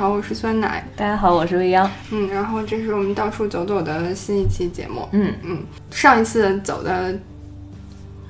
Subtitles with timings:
[0.00, 0.82] 好，我是酸奶。
[0.96, 1.88] 大家好，我是未央。
[2.10, 5.06] 嗯，然后这是我们到处走走的新一期节目。
[5.12, 7.14] 嗯嗯，上一次走的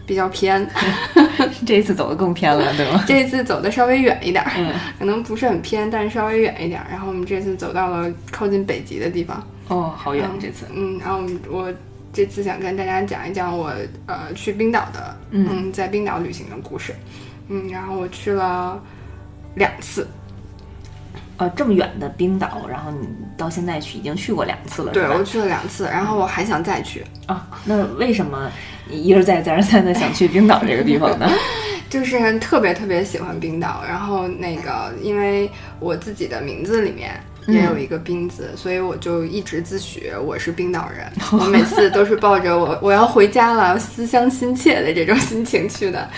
[0.04, 0.68] 比较偏，
[1.64, 3.00] 这一次走的更偏了，对吗？
[3.06, 6.86] 这一次走的稍微远一点儿，嗯可能不是很偏，但是稍微远一点儿。
[6.90, 9.40] 然后我们这次走到了靠近北极的地方。
[9.68, 10.66] 哦，好远这次。
[10.74, 11.72] 嗯，然后我
[12.12, 13.72] 这次想跟大家讲一讲我
[14.06, 16.92] 呃去冰岛的，嗯在冰岛旅行的故事。
[17.46, 18.82] 嗯，然后我去了
[19.54, 20.04] 两次。
[21.40, 25.24] 呃，这么远的冰岛，然后你到现在去已经去过两次了，对，我？
[25.24, 27.02] 去了两次，然后我还想再去。
[27.24, 28.50] 啊，那为什么
[28.86, 31.26] 你一而再再而三的想去冰岛这个地方呢？
[31.88, 41.10] 就是特别特别喜欢冰岛，然后那个因为我自己的名字里面也有一个冰字，所以我就一直自诩我是冰岛人。
[41.32, 46.08] 我每次都是抱着我我要回家了，思乡心切的这种 心情去的。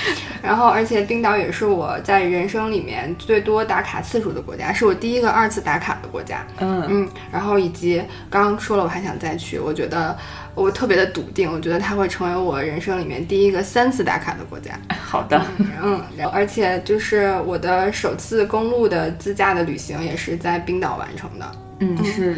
[0.42, 6.46] 然后，而且冰岛也是我在人生里面最多打卡次数的国家，是我第一个二次打卡的国家。
[6.58, 10.16] 嗯嗯，然后以及刚刚说了，我还想再去，我觉得
[10.54, 14.78] 我特别的笃定，我觉得它会成为我人生里面第一个三次打卡的国家。
[15.02, 15.40] 好的，
[15.82, 16.00] 嗯，
[16.32, 21.52] 而且就是我的首次公路的自驾的旅行也是在冰岛完成的。
[21.82, 22.36] 嗯，是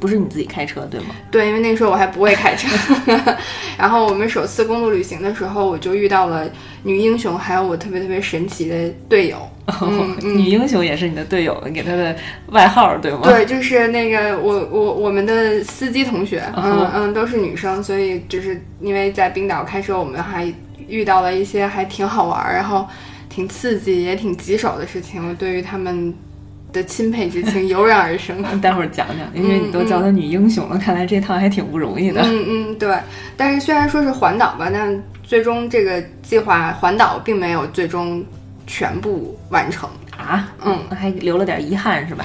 [0.00, 1.06] 不是你自己开车对吗？
[1.30, 2.68] 对，因为那时候我还不会开车，
[3.78, 6.48] 然后我们首次公路旅行的时候，我就遇到了
[6.82, 9.36] 女英雄，还有我特别特别神奇的队友。
[9.82, 13.20] 嗯女英雄也是你的队友，你给她的外号对吗？
[13.24, 20.50] 对，就是那个我我我们的司机同学，嗯哦嗯，都是女生，所以就是因为在冰岛开车，我们还
[20.86, 22.88] 遇到了一些还挺好玩儿，然后
[23.28, 26.14] 挺刺激也挺棘手的事情，我对于他们
[26.72, 28.42] 的钦佩之情 油然而生。
[28.60, 32.22] 待会儿讲讲，因为你都叫她女英雄了，看来这趟还挺不容易的。
[32.24, 32.96] 嗯嗯，对。
[33.36, 38.24] 但是虽然说是环岛吧，但最终这个计划环岛并没有最终
[38.66, 39.88] 全部完成。
[40.16, 42.24] 啊，嗯，还留了点遗憾是吧？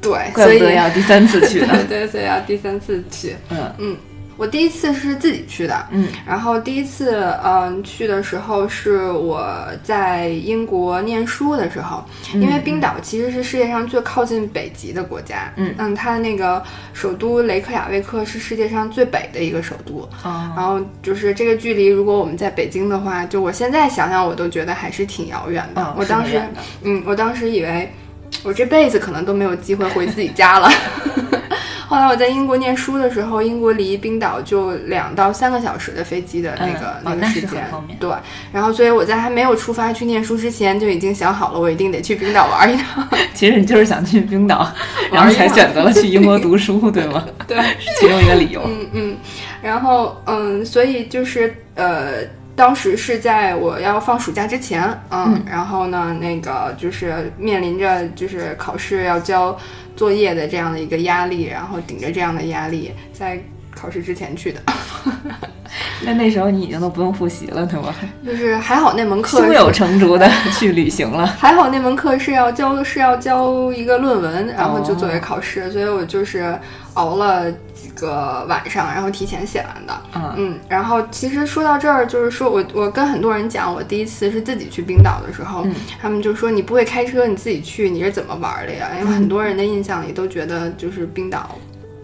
[0.00, 1.68] 对，怪所以不得要第三次去呢。
[1.88, 3.34] 对 对，所以要第三次去。
[3.50, 3.96] 嗯嗯，
[4.36, 9.46] 我第一次是自己去的，嗯，然后第一次嗯去的时候是我
[9.82, 12.04] 在英国念书的时候，
[12.34, 15.74] 因为冰岛其实是世界上最靠近北极的国家，嗯。
[15.78, 16.62] 嗯，它的那个
[16.92, 25.82] 首都雷克雅未克是世界上最北的一个首都，哦，然后就是这个距离，如果我们在北京的话，就我现在想想，我都觉得还是挺遥远的。
[25.82, 26.40] 嗯我当时
[26.82, 27.90] 嗯，我当时以为
[28.42, 30.70] 我这辈子可能都没有机会回自己家了。
[31.92, 37.62] 后来我在英国念书的时候，英国离冰岛就两到三个小时的飞机的那个、那个时间，
[38.00, 38.10] 对。
[38.50, 43.06] 然后，所以我在还没有出发去念书之前，就已经想好了，我一定得去冰岛玩一趟。
[43.34, 44.66] 其实你就是想去冰岛，
[45.12, 47.22] 然后才选择了去英国读书，对吗？
[47.46, 48.62] 对，是其中一个理由。
[48.64, 49.16] 嗯嗯，
[49.60, 59.56] 然后嗯，所以就是呃，当时是在我要放暑假之前，嗯，然后呢，那个就是面临着就是考试要交
[59.96, 63.40] 作业的这样的一个压力，然后顶着这样的压力，在
[63.74, 64.60] 考试之前去的，
[66.04, 67.94] 那那时候你已经都不用复习了，对吧？
[68.24, 71.26] 就是还好那门课胸有成竹的 去旅行了。
[71.26, 76.58] 还好那门课是要交是要交一个论文，然后就作为考试，所以我就是
[76.94, 80.02] 熬了几个晚上，然后提前写完的。
[80.14, 88.90] 嗯嗯，然后其实说到这儿，就是说我我跟很多人讲，我第一次是自己去冰岛的时候，嗯他们就说你不会开车，你自己去你是怎么玩的呀？
[88.98, 91.56] 因为很多人的印象里都觉得就是冰岛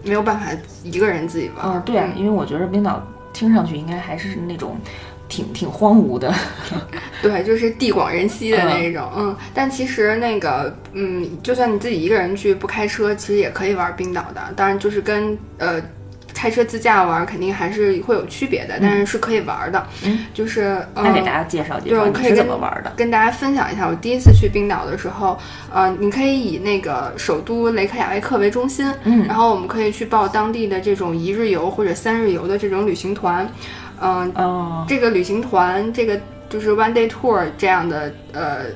[0.03, 0.45] 没有办法
[0.83, 1.65] 一个人自己玩。
[1.65, 4.77] 嗯，对啊，因为我觉得冰岛听上去应该还是那种
[5.29, 6.33] 挺挺荒芜的。
[7.21, 14.41] 对，就是地广人稀的那种，嗯但其实那个，嗯，就算你自己一个人去不开车，其实也可以玩冰岛的。
[14.55, 15.81] 当然，就是跟呃
[16.39, 19.85] 开车自驾玩肯定还是会有区别的，但是是可以玩的。
[20.05, 21.03] 嗯，就是嗯。
[21.03, 22.93] 那给大家介绍介，绍对我可以跟怎么玩的。
[22.95, 25.37] 跟大家分享一下，我第一次去冰岛的时候，
[25.69, 33.45] 呃，你可以以那个首都雷克雅未克为中心，嗯然后我们可以去报当地的这种一日游或者三日游的这种旅行团，
[33.99, 36.17] 嗯、哦，这个旅行团，这个
[36.47, 38.67] 就是 one day tour 这样的呃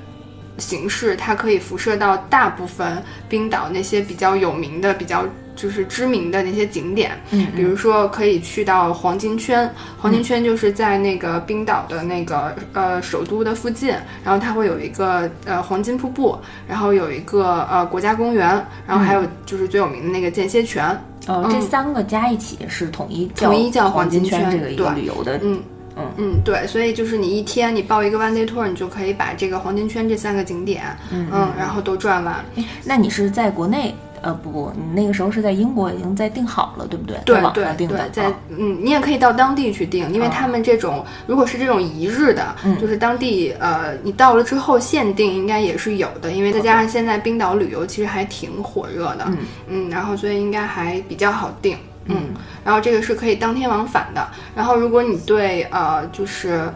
[0.58, 7.12] 形式，它可以辐射到大部分冰岛那些比较有名的、比较就是知名的那些景点。
[7.32, 13.90] 嗯比如说可以去到黄金圈，黄金圈就是在那个冰岛的那个呃首都的附近，
[14.24, 18.48] 然后它会有一个呃黄金瀑布，然后有一个呃国家公园，
[18.88, 20.86] 然后还有就是最有名的那个间歇泉。
[21.28, 25.38] 哦，这三个加一起是统一叫统一叫黄黄金圈圈这个一个对旅游的。
[25.42, 25.62] 嗯
[25.96, 32.44] 嗯嗯，对，所以就是你一天你报一个 one day tour，你就可以把这个黄金圈这三个景点，嗯嗯，然后都转完。
[32.56, 37.18] 哎那你是在国内呃，不不，你那个时候是在英国已经在订好了，对不对？
[37.26, 49.38] 对在网对对上订的，，在啊嗯，你也可以到当地去订，因为哦他们这种如果是这种一日的，嗯就是当地呃，你到了之后限定应该也是有的，因为再加上现在冰岛旅游其实还挺火热的，嗯
[49.68, 51.78] 嗯，然后所以应该还比较好订。
[52.06, 52.34] 嗯
[52.66, 54.28] 然后这个是可以当天往返的。
[54.54, 56.70] 然后如果你对呃就是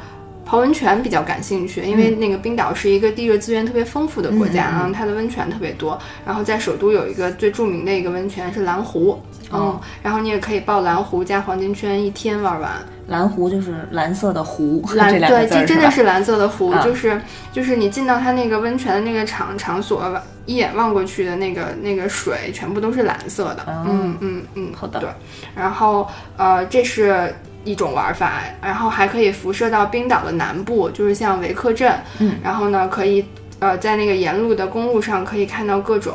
[0.48, 4.74] 泡温泉比较感兴趣，因为那个冰岛是一个地热资源特别丰富的国家，嗯嗯嗯。
[4.80, 6.00] 然后它的温泉特别多。
[6.26, 9.22] 然后在首都有一个最著名的一个温泉是蓝湖，
[9.52, 9.78] 哦。
[9.78, 12.72] 嗯，然后你也可以报蓝湖加黄金圈一天玩完。
[13.08, 16.82] 蓝湖就是蓝色的湖， 蓝对，这真的是蓝色的湖，啊。
[16.82, 17.22] 就是
[17.52, 20.02] 就是你进到它那个温泉的那个场场所，
[20.46, 23.64] 一眼望过去的那个那个水全部都是蓝色的。
[23.64, 23.86] 哦。
[23.90, 25.00] 嗯嗯嗯，好的。
[25.02, 25.10] 对，
[25.56, 26.08] 然后
[26.38, 27.34] 呃，这是
[27.70, 31.94] 一种玩法，然后还可以辐射到冰岛的南部，就是像维克镇。
[32.20, 33.26] 嗯，然后呢，可以
[33.60, 36.14] 呃在那个沿路的公路上可以看到各种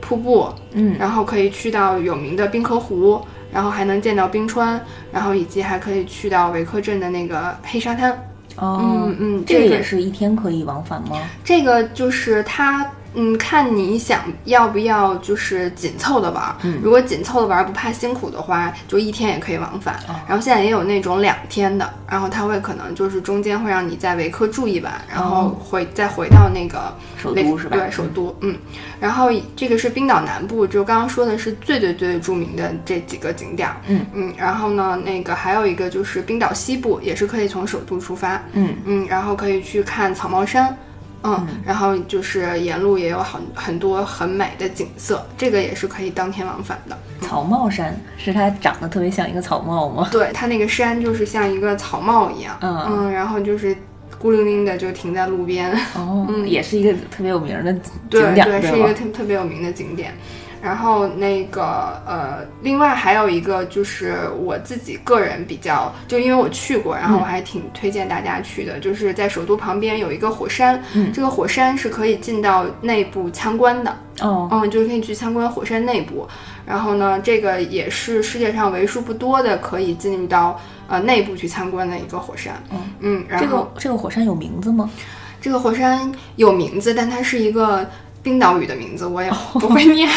[0.00, 3.20] 瀑布，嗯然后可以去到有名的冰河湖。
[3.54, 4.80] 然后还能见到冰川，
[5.12, 8.10] 然后以及还可以去到维克镇的那个黑沙滩。
[8.56, 11.18] 哦，嗯嗯，这个这个也是一天可以往返吗？
[11.44, 16.56] 这个就是它，嗯，看你想要不要就是紧凑的玩儿。
[16.62, 19.94] 嗯如果紧凑的玩儿不怕辛苦的话，就一天也可以往返。
[20.08, 27.76] 哦然后现在也有那种两天的，然后他会可能就是中间会让你在维克住一晚，然后哦回、再回到那个首都是吧？
[27.76, 28.56] 对，首都，嗯。
[29.00, 33.76] 然后这个是冰岛南部，就刚刚说的是最最最著名的这几个景点儿。
[33.88, 38.42] 嗯嗯，然后呢，那个还有一个就是冰岛西部，也是可以从首都出发。
[38.52, 40.76] 嗯嗯，然后可以去看草帽山，
[41.24, 46.98] 嗯，然后就是沿路也有很很多很美的景色，这个也是可以当天往返的。
[47.20, 50.08] 草帽山是它长得特别像一个草帽吗？
[50.12, 53.76] 对，它那个山就是像一个草帽一样，嗯然后就是
[54.18, 58.92] 孤零零的就停在路边，哦， 也是一个特别有名的景对点，对，是一个？
[58.92, 60.12] 特特别有名的景点。
[60.62, 76.28] 然后那个呃，另外还有一个就是我自己个人比较，就因为我去过，然后我还挺推荐大家去的，就是在首都旁边有一个火山，嗯这个火山是可以进到内部参观的，哦，嗯，就是可以去参观火山内部。
[76.64, 82.54] 然后呢，这个也是世界上为数不多的可以进入到呃内部去参观的一个火山。
[82.70, 84.88] 嗯嗯，然这后个这个火山有名字吗？
[85.40, 87.84] 这个火山有名字，但它是一个
[88.22, 90.08] 冰岛语的名字，我也不会念，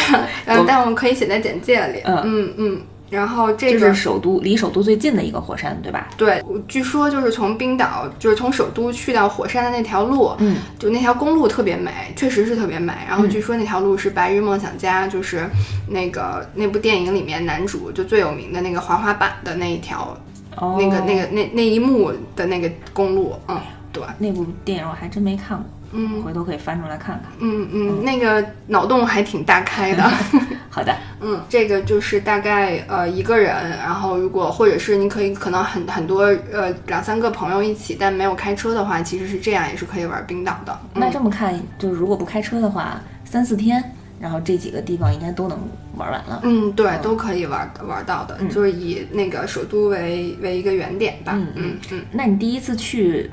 [0.46, 2.02] 呃 我，但我可以写在简介里。
[2.06, 2.81] 嗯嗯嗯。
[3.07, 6.10] 然后这是首都离首都最近的一个火山，对吧？
[6.18, 12.92] 对，据说就是从冰岛，就是从首都去到火山的那条路，嗯，就那条公路特别美，确实是特别美。
[13.07, 15.48] 然后嗯据说那条路是《白日梦想家》，就是
[15.88, 20.18] 那个那部电影里面男主就最有名的那个滑滑板的那一条，
[20.57, 23.36] 哦，那个那个那那一幕的那个公路。
[23.48, 23.57] 嗯，
[23.94, 27.31] 对，那部电影我还真没看过，嗯回头可以翻出来看看。
[27.39, 30.03] 嗯嗯，那个脑洞还挺大开的。
[30.69, 40.77] 好的，嗯，这个就是大概呃一个人，然后如果或者是你可以可能很很多呃两三个朋友一起，但没有开车的话，其实是这样也是可以玩冰岛的。
[40.94, 43.81] 那这么看，就是如果不开车的话，三四天，
[44.19, 45.57] 然后这几个地方应该都能
[45.95, 46.42] 玩完了。
[46.44, 51.31] 嗯，对，都可以玩玩到的，嗯就是以那个首都为为一个原点吧。
[51.36, 52.03] 嗯嗯嗯。
[52.12, 53.31] 那你第一次去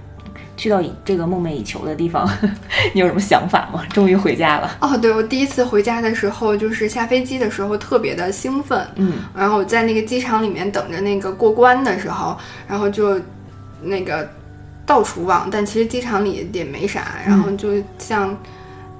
[0.62, 2.24] 去到这个梦寐以求的地方，
[2.94, 3.82] 你有什么想法吗？
[3.92, 4.76] 终于回家了。
[4.80, 12.38] 哦，对，我第一次回家的时候，就是下飞机的时候特别的兴奋，嗯，然后我在那个机场里面等着那个过关的时候，
[12.69, 13.20] 然后就
[13.82, 14.31] 那个
[14.86, 18.38] 到处望，但其实机场里也没啥，然后就像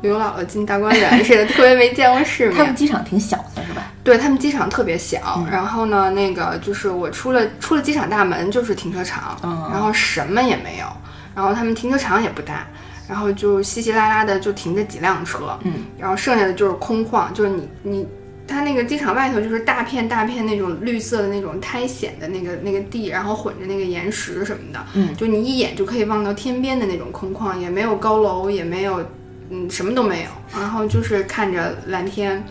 [0.01, 2.75] 刘姥姥进大观园似的， 特别没见过世面他们。
[2.75, 3.85] 机场挺小的，是吧？
[4.03, 10.87] 对他们机场特别小，嗯然后呢，那个就是我出了出了机场大门就是停车场，嗯然后什么也没有，
[11.35, 12.67] 然后他们停车场也不大。
[13.09, 18.07] 然后就稀稀拉拉的就停着几辆车，嗯，然后剩下的就是空旷，就是你你，
[18.47, 29.05] 它那个机场外头就是大片大片那种绿色的那种苔藓的那个那个地，然后混着那个岩石什么的，嗯，就你一眼就可以望到天边的那种空旷，也没有高楼，也没有，
[29.51, 32.43] 嗯，什么都没有，然后就是看着蓝天、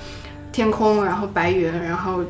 [0.52, 2.24] 天空，然后白云，然后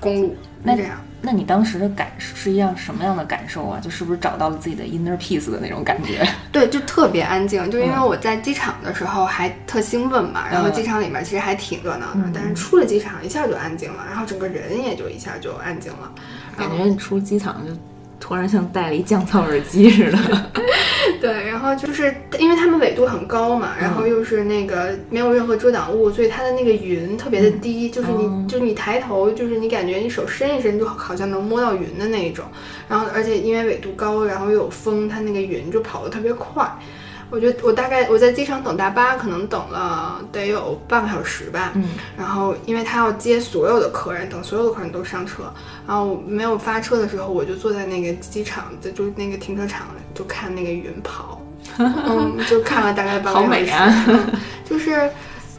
[0.00, 0.96] 公路，那就这样。
[1.22, 3.80] 那你当时的感是一样什么样的感受啊？
[3.82, 6.24] 就是不是找到了自己的 inner peace 的那种感觉？
[6.52, 16.12] 对，就特别安静，就因为嗯我在机场的时候还特兴奋嘛，然后嗯机场里面其实还挺热闹的，嗯但是出了机场一下就安静了，然后整个人也就一下就安静了。
[16.56, 17.72] 感觉你出机场就
[18.26, 20.18] 突然像戴了一降噪耳机似的。
[21.20, 32.44] 对，然后就是因为他们纬度很高嘛，然嗯后又是那个没有任何遮挡物，所以它的那个云特别的低，就是你、哦就你抬头，就是你感觉你手伸一伸，就好像能摸到云的那一种。
[32.88, 36.68] 然后而且因为纬度高，然后又有风，它那个云就跑得特别快。
[37.30, 41.72] 我觉得我大概我在机场等大巴，可能等了得有半个小时吧。
[41.74, 41.84] 嗯，
[42.16, 45.42] 然后因为他要接所有的客人，等所有的客人都上车，
[45.86, 51.42] 然后没有发车的时候，我就坐在那个机场的就那个停车场，就看那个云跑，
[51.78, 54.32] 嗯，就看了大概半个小时，好美
[54.64, 55.10] 就是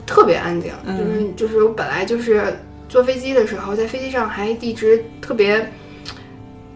[0.05, 2.57] 特别安静，就是就是我本来就是
[2.87, 5.69] 坐飞机的时候，在飞机上还一直特别。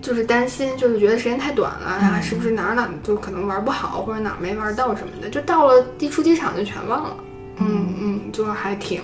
[0.01, 7.17] 就是担心，就是觉得时间太短了，啊，是不是哪儿哪儿就可能玩不好，或者哪儿没玩到什么的，就到了一出机场就全忘了。
[7.57, 9.01] 嗯嗯，就还挺，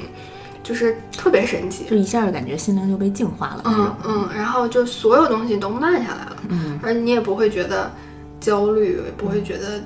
[0.63, 1.85] 就是特别神奇。
[1.85, 3.61] 就一下就感觉心灵就被净化了。
[3.65, 7.91] 嗯嗯，然后就所有东西都慢下来了，嗯，而你也不会觉得
[8.39, 9.79] 焦虑，也不会觉得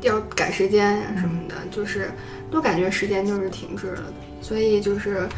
[0.00, 2.10] 要赶时间呀什么的，就是
[2.50, 4.02] 都感觉时间就是停滞了。
[4.40, 5.28] 所以就是，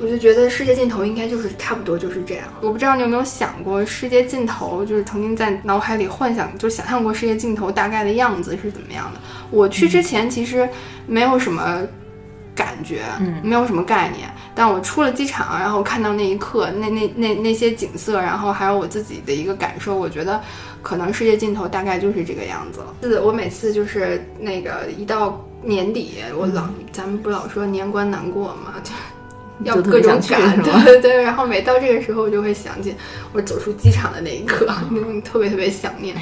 [0.00, 2.44] 我就觉得世界尽头应该就是差不多就是这样。
[2.60, 9.20] 我不知道你有没有想过，世界尽头就是曾经在脑海里幻想，就想象过世界尽头大概的样子是怎么样的。
[9.50, 10.68] 我去之前其实
[11.06, 11.86] 没有什么
[12.54, 14.28] 感觉，嗯没有什么概念。
[14.54, 20.40] 但我出了机场，然后看到那一刻，那那那那些景色，然后还有我自己的一个感受，我觉得
[20.80, 22.94] 可能世界尽头大概就是这个样子了。
[23.02, 28.90] 是我每次就是那个一到年底，我老、咱们不老说年关难过嘛，就。
[29.64, 32.94] 要就各种赶，对 对，然后每到这个时候，我就会想起
[33.32, 36.16] 我走出机场的那一刻， 那种特别特别想念。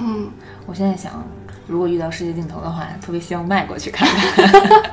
[0.00, 0.28] 嗯，
[0.66, 1.24] 我现在想，
[1.66, 4.92] 如果遇到世界尽头的话，特别希望迈过去看看。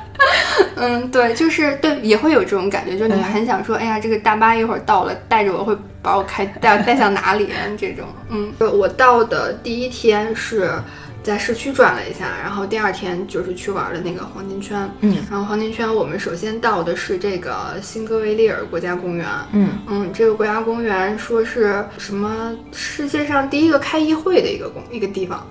[0.76, 7.56] 嗯，对，就是对，也会有这种感觉，就是你很想说，哎呀，这个大巴一会儿到了，带着我会把我开带带向哪里啊？
[7.78, 10.72] 这种，嗯，我到的第一天是
[11.22, 25.46] 在市区转了一下，然后第二天就是去玩的那个黄金圈，嗯然后黄金圈我们首先到的是这个辛格维利尔国家公园，嗯嗯，这个国家公园说是什么世界上第一个开议会的一个公一个地方，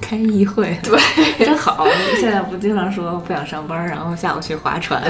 [0.00, 1.86] 开议会，对，真好。
[2.18, 5.02] 现在不经常说不想上班，然后下午去划船，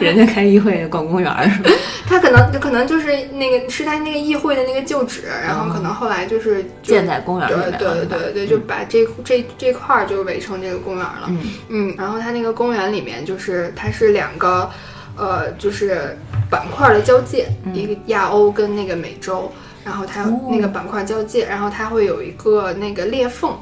[0.00, 1.70] 人家开议会逛公园儿是吧？
[2.06, 11.26] 他可能可能就是那个是他那个议会的那个旧址，然后可能后来就是就建在公园里对对面了，对对对，就把这这这块儿就围成这个公园了。
[11.28, 11.38] 嗯。
[11.68, 14.68] 嗯，然后他那个公园里面就是它是两个，
[15.16, 16.16] 呃，就是
[16.50, 19.50] 板块的交界，一个亚欧跟那个美洲，
[19.84, 20.40] 然后它哦。
[20.50, 23.56] 那个板块交界，然后它会有一个那个裂缝，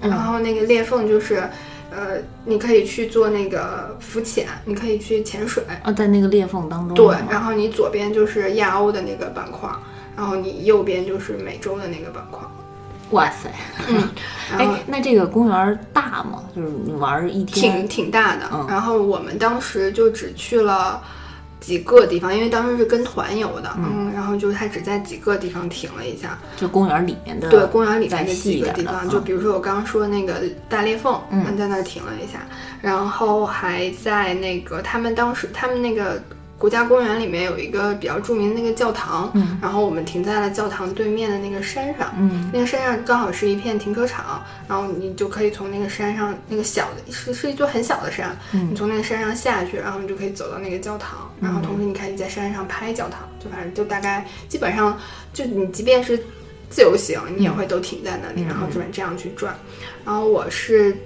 [0.00, 1.48] 然后那个裂缝就是。
[1.88, 9.70] 呃，你可以去做那个浮潜，你可以去潜水，啊，在那个裂缝当中，对，然后你左边就是亚欧的那个板块，
[10.14, 12.42] 然后你右边就是美洲的那个板块。
[13.12, 13.48] 哇塞，
[13.88, 14.10] 嗯，
[14.58, 16.42] 哎，那这个公园大吗？
[16.54, 18.42] 就是你玩儿一天挺，挺大的。
[18.52, 21.00] 嗯然后我们当时就只去了
[21.60, 26.38] 几个地方，因为当时是跟团游的，嗯，然后就他只在几个地方停了一下。
[26.56, 32.40] 就公园里面的，对，公园里面的几个地方，嗯就比如说我刚刚说的那个大裂缝，嗯在那儿停了一下，
[32.80, 36.22] 然后还在那个他们当时他们那个。
[36.58, 39.58] 国家公园里面有一个比较著名的那个教堂，嗯。
[39.60, 42.50] 然后我们停在了教堂对面的那个山上，嗯。
[42.52, 48.70] 那个山上刚好是一片停车场，然后你就可以从那个山上那个小的是是一座很小的山，嗯。
[48.70, 54.98] 你从那个山上下去，然后你就可以走到那个教堂，然后同时你可以在山上拍教堂，就反正就大概基本上
[55.34, 56.18] 就你即便是
[56.70, 59.54] 自由行，你也会都停在那里，然后这边这样去转。
[60.04, 60.96] 然后我是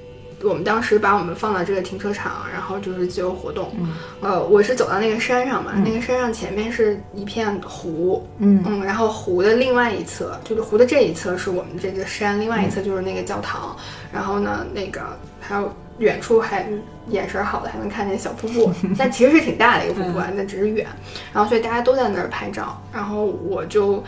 [0.42, 3.73] 我们当时把我们放到这个停车场，然后就是自由活动。
[3.78, 3.94] 嗯。
[4.20, 8.62] 呃，我是走到那个山上嘛，那个山上前面是一片湖，嗯。
[8.66, 13.76] 嗯，然后湖的另外一侧，就是湖的这一侧是我们这个山，另外一侧就是那个教堂。
[14.12, 15.00] 然后呢，那个
[15.40, 16.66] 还有远处还
[17.09, 20.87] 眼神好的还能看见小瀑布， 但其实是挺大的一个瀑布啊，那只是远。
[21.32, 24.02] 然后所以大家都在那儿拍照，然后我就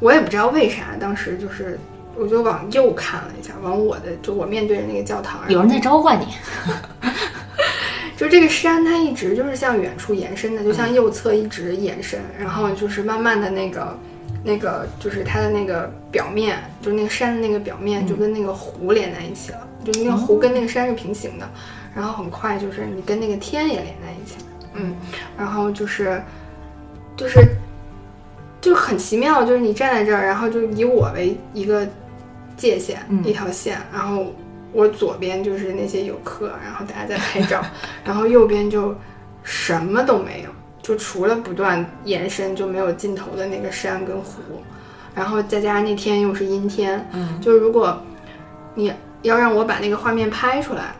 [0.00, 1.78] 我也不知道为啥，当时就是
[2.18, 6.26] 我就往右看了一下，往我的就我面对着那个教堂，有人在召唤你，
[8.16, 13.96] 就这个山，它一直就是向远处延伸的，就向右侧一直延伸，然后就是慢慢的那个，
[14.42, 21.48] 那个就是它的那个表面，就是那个山的那个表面，就跟那个湖连在一起了，就那个湖跟那个山是平行的，
[21.94, 24.96] 然后很快就是你跟那个天也连在一起了，嗯，
[25.36, 26.20] 然后就是
[27.16, 27.40] 就是
[28.60, 31.86] 就很奇妙，就是你站在这儿，然后就以我为一个
[32.58, 34.26] 界限，嗯一条线，然后
[34.72, 37.64] 我左边就是那些游客，然后大家在拍照，
[38.04, 38.94] 然后右边就
[39.42, 40.50] 什么都没有，
[40.82, 44.42] 就除了不断延伸就没有尽头的那个山跟湖，
[45.14, 47.98] 然后再加上那天又是阴天，嗯就如果
[48.74, 50.94] 你要让我把那个画面拍出来，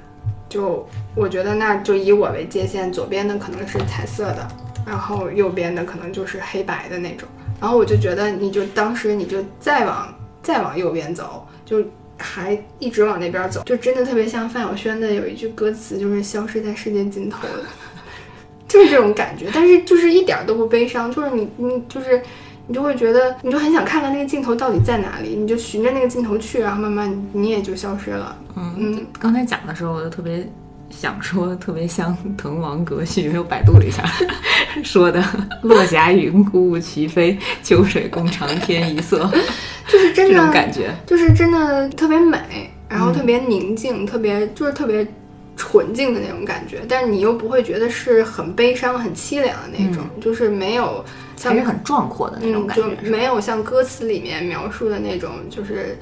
[0.48, 4.48] 就我觉得那就以我为界限，左边的可能是彩色的，
[4.86, 7.28] 然后右边的可能就是黑白的那种。
[7.60, 11.84] 然后我就觉得，你就当时你就再往再往右边走，就
[12.16, 17.64] 还一直往那边走，就真的特别像范晓萱的有一句歌词，就是消失在世界尽头了，
[18.66, 19.48] 就是这种感觉。
[19.54, 22.20] 但是就是一点都不悲伤，就是你你就是
[22.66, 28.36] 你就会觉得，你就很想看看那个镜头到底在哪里，你就循着那个镜头去，然后慢慢你也就消失了。
[28.56, 30.46] 嗯嗯，刚才讲的时候，我就特别
[30.90, 34.04] 想说，特别像滕王阁序，我百度了一下，
[34.82, 35.22] 说的
[35.62, 39.30] “落霞云孤鹜齐飞，秋水共长天一色”，
[39.88, 40.94] 就是真这种的感觉。
[41.06, 45.06] 就是真的特别美，然后特别宁静，特别就是特别
[45.56, 51.04] 纯净的那种感觉，但是你又不会觉得是很悲伤、很凄凉的那种，就是没有
[51.36, 55.98] 像还是很壮阔的那种感觉，没有像歌词里面描述的那种，就是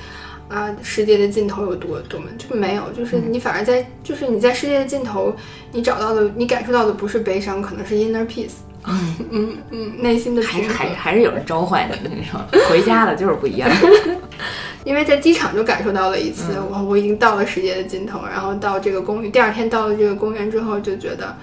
[0.49, 5.35] 啊，世界的尽头有多多么，就没有，就是你反而在，就是你在世界的尽头，
[5.73, 8.53] 你找到的，你感受到的不是悲伤，可能是 inner peace，
[8.87, 9.15] 嗯。
[9.31, 10.89] 嗯嗯，内心的还是平和还。
[10.95, 13.69] 还是有人召唤的那种，回家了就是不一样。
[14.85, 16.69] 因为在机场就感受到了一次，嗯。
[16.71, 21.37] 我我已经到了世界的尽头，然后到这个公寓，第二天到了这个公园之后，就觉得，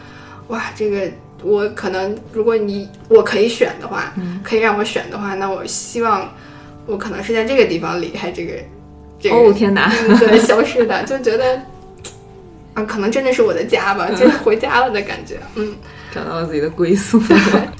[0.47, 1.11] 哇，这个
[1.43, 4.39] 我可能如果你我可以选的话，嗯。
[4.41, 6.33] 可以让我选的话，那我希望
[6.85, 8.53] 我可能是在这个地方离开这个
[9.23, 9.91] 这个哦天哪！
[10.07, 11.59] 嗯对， 消失的，就觉得
[12.73, 15.73] 啊，可能真的是我的家吧，就是回家了的感觉，嗯。
[16.13, 17.19] 找到了自己的归宿。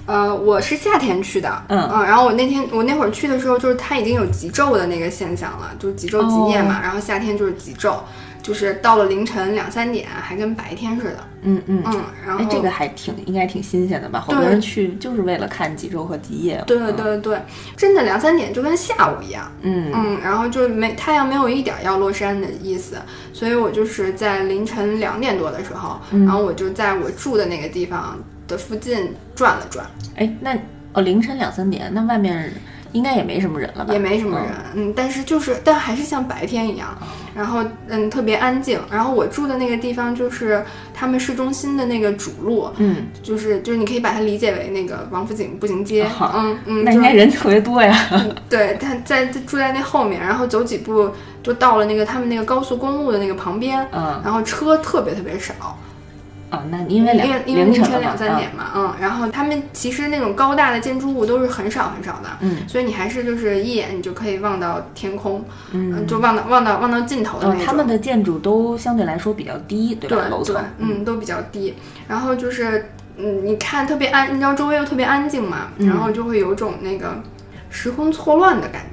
[0.08, 7.98] 呃，我是夏天去的，嗯然后我那天我那会儿去的时候，就是它已经有极昼的那个现象了，就是极昼极夜嘛，哦然后夏天就是极昼，
[8.44, 11.82] 就是到了凌晨两三点，还跟白天似的，嗯嗯。
[11.86, 14.20] 嗯，然后哎，这个还挺应该挺新鲜的吧？
[14.20, 16.62] 好多人去就是为了看极昼和极夜。
[16.68, 17.42] 对对对对，
[17.78, 22.98] 真的两三点就跟下午一样，嗯，嗯，然后就没太阳没有一点儿要落山的意思，
[23.32, 29.86] 所以我就是在凌晨两点多的时候，嗯然后我就在我住的那个地方的附近转了转，
[30.18, 30.54] 哎，那
[30.92, 32.52] 哦凌晨两三点，那外面
[32.94, 33.92] 应该也没什么人了吧？
[33.94, 36.98] 也没什么人，嗯，但是就是，但还是像白天一样，
[37.36, 38.80] 然后嗯，特别安静。
[38.90, 47.96] 然后我住的那个地方就是他们市中心的那个主路，嗯，就是就是你可以把它理解为那个王府井步行街，嗯嗯，那就应该人特别多呀。
[48.50, 51.10] 对，他在住在那后面，然后走几步
[51.42, 54.22] 就到了那个他们那个高速公路的那个旁边，嗯。
[54.24, 55.78] 然后车特别特别少，
[56.54, 67.66] 啊，那因为两因为因为凌晨两三点嘛，嗯，然后他们其实那种高大的建筑物都是很少很少的，嗯，所以你还是就是一眼你就可以望到天空，嗯就望到望到望到尽头的那嗯，种。
[67.66, 70.28] 他们的建筑都相对来说比较低，对对吧？
[70.30, 71.74] 楼层，，嗯，都比较低，
[72.08, 77.16] 然后就是嗯，你看特别安，你知道周围又特别安静嘛，嗯然后就会有种那个
[77.72, 78.84] 时空错乱的感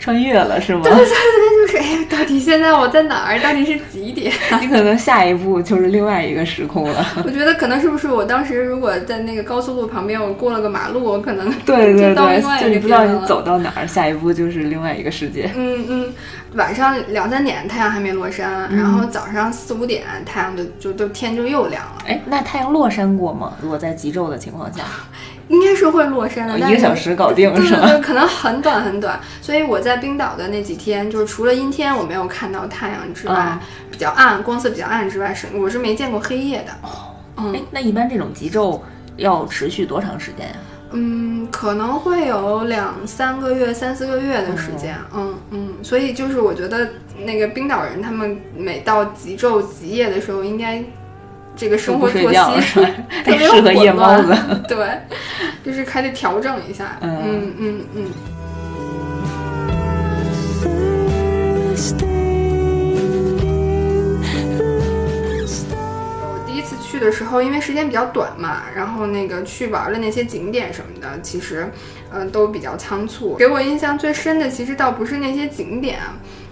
[0.00, 0.80] 穿越了是吗？
[0.82, 3.38] 对对对就是哎呀，到底现在我在哪儿？
[3.40, 4.32] 到底是几点？
[4.60, 7.06] 你可能下一步就是另外一个时空了。
[7.24, 15.50] 我觉得可能是不是我当时如果在那个高速路旁边，我过了个马路，我可能 对对就到对就你不知道你走到哪儿，下一步就是另外一个世界。
[15.54, 16.12] 嗯嗯，
[16.54, 23.52] 晚上两三点太阳还没落山，嗯然后早上四五点太阳就就都天就又亮了，哎，那太阳落山过吗？
[23.60, 24.82] 如果在极昼的情况下，
[25.50, 27.80] 应该是会落山的，一个小时搞定是吧？
[27.80, 29.20] 对对对，可能很短很短。
[29.42, 33.58] 所以我在冰岛的那几天，就是除了阴天我没有看到太阳之外，嗯
[33.90, 36.72] 比较暗，光色比较暗之外，是我是没见过黑夜的。
[37.36, 38.80] 嗯哎，那一般这种极昼
[39.16, 40.54] 要持续多长时间呀？
[40.92, 44.96] 嗯，可能会有两三个月、三四个月的时间。
[45.14, 46.88] 嗯嗯，所以就是我觉得
[47.24, 50.82] 那个冰岛人他们每到极昼极夜的时候，应该
[51.60, 52.38] 这个生活作息
[53.22, 54.34] 特别适合夜猫子。
[54.66, 54.98] 对，
[55.62, 56.96] 就是还得调整一下。
[57.02, 58.04] 嗯嗯嗯嗯。
[66.22, 71.70] 我第一次去的时候，因为时间比较短嘛，然后那个去玩的那些景点什么的，其实，
[72.12, 73.34] 嗯、都比较仓促。
[73.36, 75.98] 给我印象最深的，其实倒不是那些景点，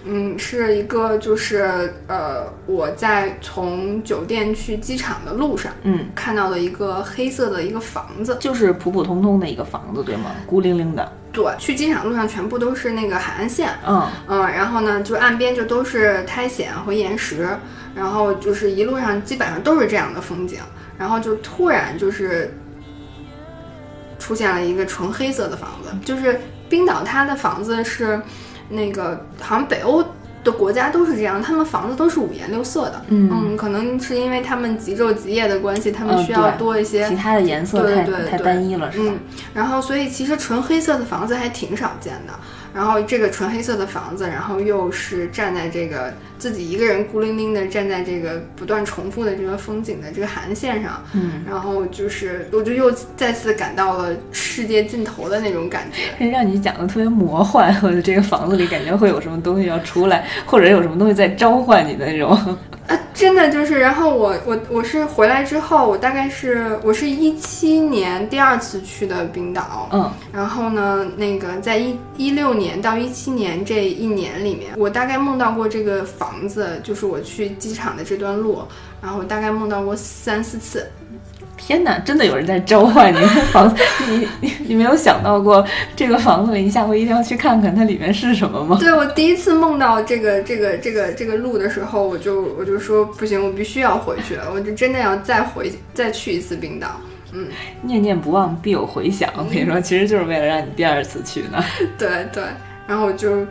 [0.05, 8.37] 嗯，是一个就是呃，我在从酒店去机场的路上，嗯，看到了一个黑色的一个房子。
[8.39, 10.31] 就是普普通通的一个房子，对吗？
[10.45, 11.11] 孤零零的。
[11.31, 17.47] 对，去机场路上全部都是那个海岸线，嗯，嗯，然后呢，就岸边就都是苔藓和岩石，
[17.95, 20.59] 然后就是一路上基本上都是这样的风景，
[20.97, 22.57] 然后就突然就是
[24.29, 26.39] 出现了一个纯黑色的房子，就是
[26.69, 28.21] 冰岛它的房子是
[28.69, 30.05] 那个好像北欧
[30.43, 39.05] 的国家都是这样，他们房子都是五颜六色的，嗯可能是因为他们极昼极夜的关系，他们嗯需要多一些其他的颜色太太单一了，是吧？
[39.07, 39.19] 嗯，
[39.55, 42.33] 然后所以其实纯黑色的房子还挺少见的。
[42.73, 56.25] 然后这个纯黑色的房子，然后又是站在这个自己一个人孤零零的站在这个不断重复的这个风景的这个海岸线上，嗯，然后就是我就又再次感到了世界尽头的那种感觉。
[56.27, 62.29] 让你讲的特别魔幻， 或者这个房子里感觉会有什么东西要出来，或者有什么东西在召唤你的那种。
[62.87, 78.63] 啊， 真的就是，然后我我我是回来之后，我大概是我是一七年第二次去的冰岛，嗯，然后呢，那个在一一六年到一七年这一年里面，我大概梦到过这个房子，就是我去机场的这段路，
[79.01, 80.89] 然后我大概梦到过三四次。
[81.59, 83.83] 天哪，真的有人在召唤你的房子？
[84.09, 85.63] 你你你没有想到过
[85.95, 88.77] 这个房子里，你下回一定要去看看它里面是什么吗？
[88.79, 96.99] 对我第一次梦到这个这个这个这个路的时候，我就我就说不行，我必须要回去了，我就真的要再回再去一次冰岛。
[97.31, 97.47] 嗯，
[97.83, 99.29] 念念不忘必有回响。
[99.37, 101.63] 我跟你说，其实就是为了让你第二次去呢。
[101.95, 102.43] 对对，
[102.87, 103.45] 然后我就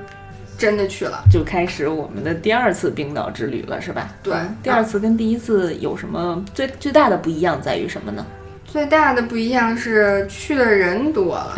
[0.59, 4.09] 真的去了，就开始我们的第二次冰岛之旅了，是吧？
[4.23, 8.27] 对，第二次跟第一次有什么最最大的不一样在于什么呢？
[8.66, 11.55] 最大的不一样是去的人多了，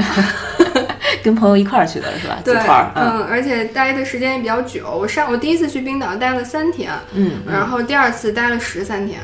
[1.24, 2.38] 跟朋友一块儿去的是吧？
[2.44, 4.88] 对，嗯，嗯，而且待的时间也比较久。
[4.96, 9.18] 我上我第一次去冰岛待了三天，嗯，然后第二次待了十三天。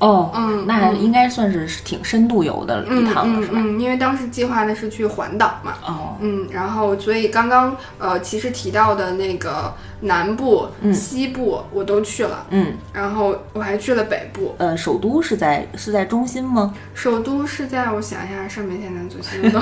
[0.00, 3.54] 哦，嗯，那应该算是挺深度游的一趟了，是吧？
[3.56, 5.74] 嗯，因为当时计划的是去环岛嘛。
[5.84, 12.46] 哦，嗯，然后所以刚刚呃，其实提到的那个南部、西部我都去了。
[12.50, 14.54] 嗯，然后我还去了北部。
[14.58, 16.72] 呃，首都是在是在中心吗？
[16.94, 19.60] 首都是在我想一下，上面现在左西右东，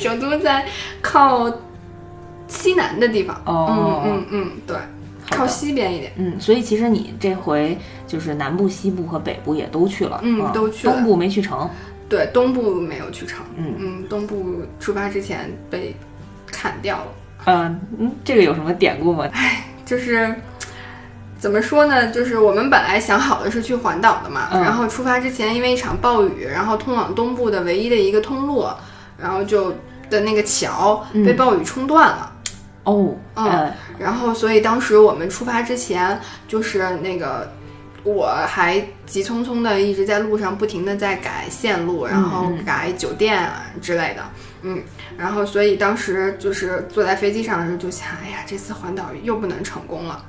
[0.00, 0.64] 首都在
[1.00, 1.52] 靠
[2.46, 3.40] 西南的地方。
[3.44, 4.76] 哦，嗯嗯嗯，对。
[5.30, 10.92] 靠西边一点，嗯，所以其实你这回就是南部、西部和北部也都去了，嗯，都去了。
[10.92, 11.68] 东部没去成，
[12.08, 15.94] 对，东部没有去成，嗯嗯，东部出发之前被
[16.46, 17.06] 砍掉了，
[17.46, 19.26] 嗯嗯，这个有什么典故吗？
[19.32, 20.34] 唉，就是
[21.38, 22.08] 怎么说呢？
[22.10, 28.66] 就是我们本来想好的是去环岛的嘛，嗯、然后出发之前因为一场暴雨，然后通往东部的唯一的一个通路，
[29.18, 29.72] 然后就
[30.10, 32.32] 的那个桥被暴雨冲断了。
[32.84, 37.50] 哦，嗯，然后所以当时我们出发之前，就是那个
[38.02, 44.22] 我还急匆匆的一直在路上不停的在改线路，然后改酒店啊之类的，
[44.62, 44.82] 嗯，
[45.16, 50.24] 然后所以当时就是坐在飞机上的时候就想，哎呀，这次环岛又不能成功了。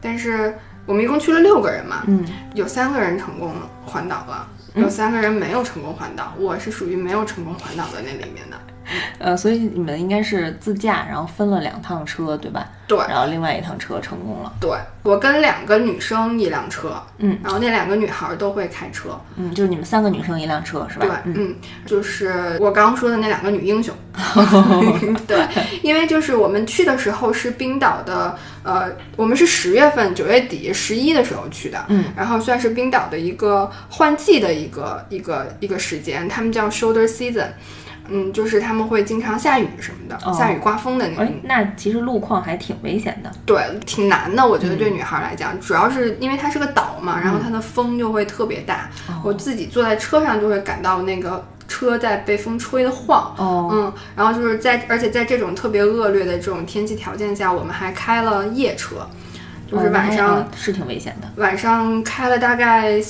[0.00, 2.24] 但是我们一共去了六个人嘛，嗯，
[2.54, 3.52] 有三个人成功
[3.84, 8.56] 环岛了，有三个人没有成功环岛，我是属于没有成功环岛的那里面的。
[9.18, 12.68] 呃，所以你们应该是自驾，然后分了两趟车，对吧？
[12.86, 14.52] 对，然后另外一趟车成功了。
[14.60, 14.70] 对，
[15.04, 21.22] 我跟两个女生一辆车，嗯，然后那两个女孩都会开车，嗯，就是你们三个女生一辆车是吧？
[21.24, 21.54] 对，嗯，
[21.86, 23.94] 就是我刚刚说的那两个女英雄。
[25.28, 25.46] 对，
[25.82, 37.50] 因为就是我们去的时候是冰岛的，呃，我们是十月份、九月底、十一的时候去的，嗯，然后算是冰岛的一个换季的一个一个一个时间，他们叫 shoulder season。
[38.10, 41.24] 嗯，就是他们会经常下雨什么的，哦、下雨刮风的那种。
[41.24, 43.30] 哎，那其实路况还挺危险的。
[43.46, 48.90] 对，挺难的，我觉得对女孩来讲，主要是因为它是个岛嘛，然后它的风就会特别大。
[49.08, 53.34] 哦、我自己坐在车上就会感到那个车在被风吹的晃。
[53.38, 59.08] 哦，嗯，然后就是在，而且在这种特别恶劣的这种天气条件下，我们还开了夜车，
[59.70, 61.28] 就是晚上、哦、是挺危险的。
[61.36, 63.00] 晚上开了大概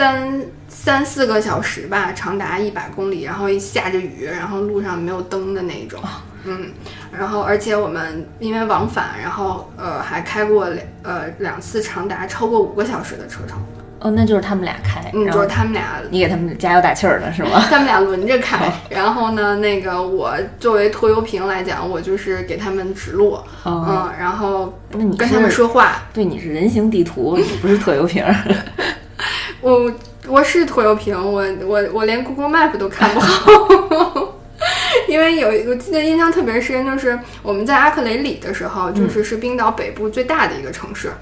[0.00, 0.40] 三。
[0.72, 6.00] 三四个小时吧，长达一百公里，然后下着雨，然后路上没有灯的那种，
[6.44, 6.70] 嗯，
[7.12, 13.58] 然后而且我们因为往返，然后呃还开过两呃两次长达超过五个小时的车程。
[13.98, 17.60] 哦，那就是他们俩开，嗯，就是他们俩，你给他们加油打气儿了是吗？
[17.68, 23.32] 他们俩轮着开，然后呢，那个我作为拖油瓶来讲，我就是给他们指路，
[23.64, 24.72] 哦、嗯，然后
[25.18, 28.24] 跟他们说话，对，你是人形地图，你不是拖油瓶。
[29.60, 29.92] 我
[30.26, 34.34] 我是拖油瓶，我我我连 Google Map 都看不好，
[35.08, 41.12] 因为有我记得印象特别深，就是我们在阿克雷里的时候，就是是冰岛北部最大的一个城市，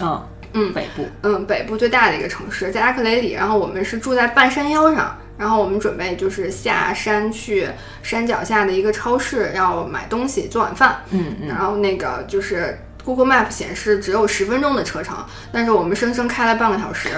[0.00, 7.68] 嗯嗯，北部，嗯，北部最大的一个城市在阿克雷里，然后我们是住在半山腰上，然后我们准备就是下山去
[8.02, 12.78] 山脚下的一个超市要买东西做晚饭，嗯嗯，然后那个就是。
[13.06, 15.16] Google Map 显示只有十分钟的车程，
[15.52, 17.08] 但是我们生生开了半个小时。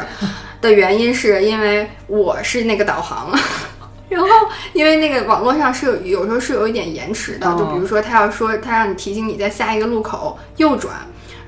[0.60, 3.30] 的原因是因为我是那个导航，
[4.10, 4.28] 然后
[4.72, 10.96] 因为那个网络上是有有时候是有一点延迟的，就比如说他要说他让你提醒你在下一个路口右转，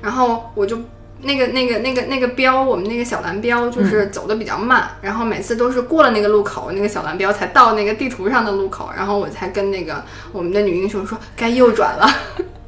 [0.01, 0.79] 然后我就
[1.23, 10.01] 那个那个那个那个标，我们那个小蓝标就是走的比较慢，然后每次都是过了那个路口，那个小蓝标才到那个地图上的路口，然后我才跟那个
[10.31, 12.09] 我们的女英雄说该右转了。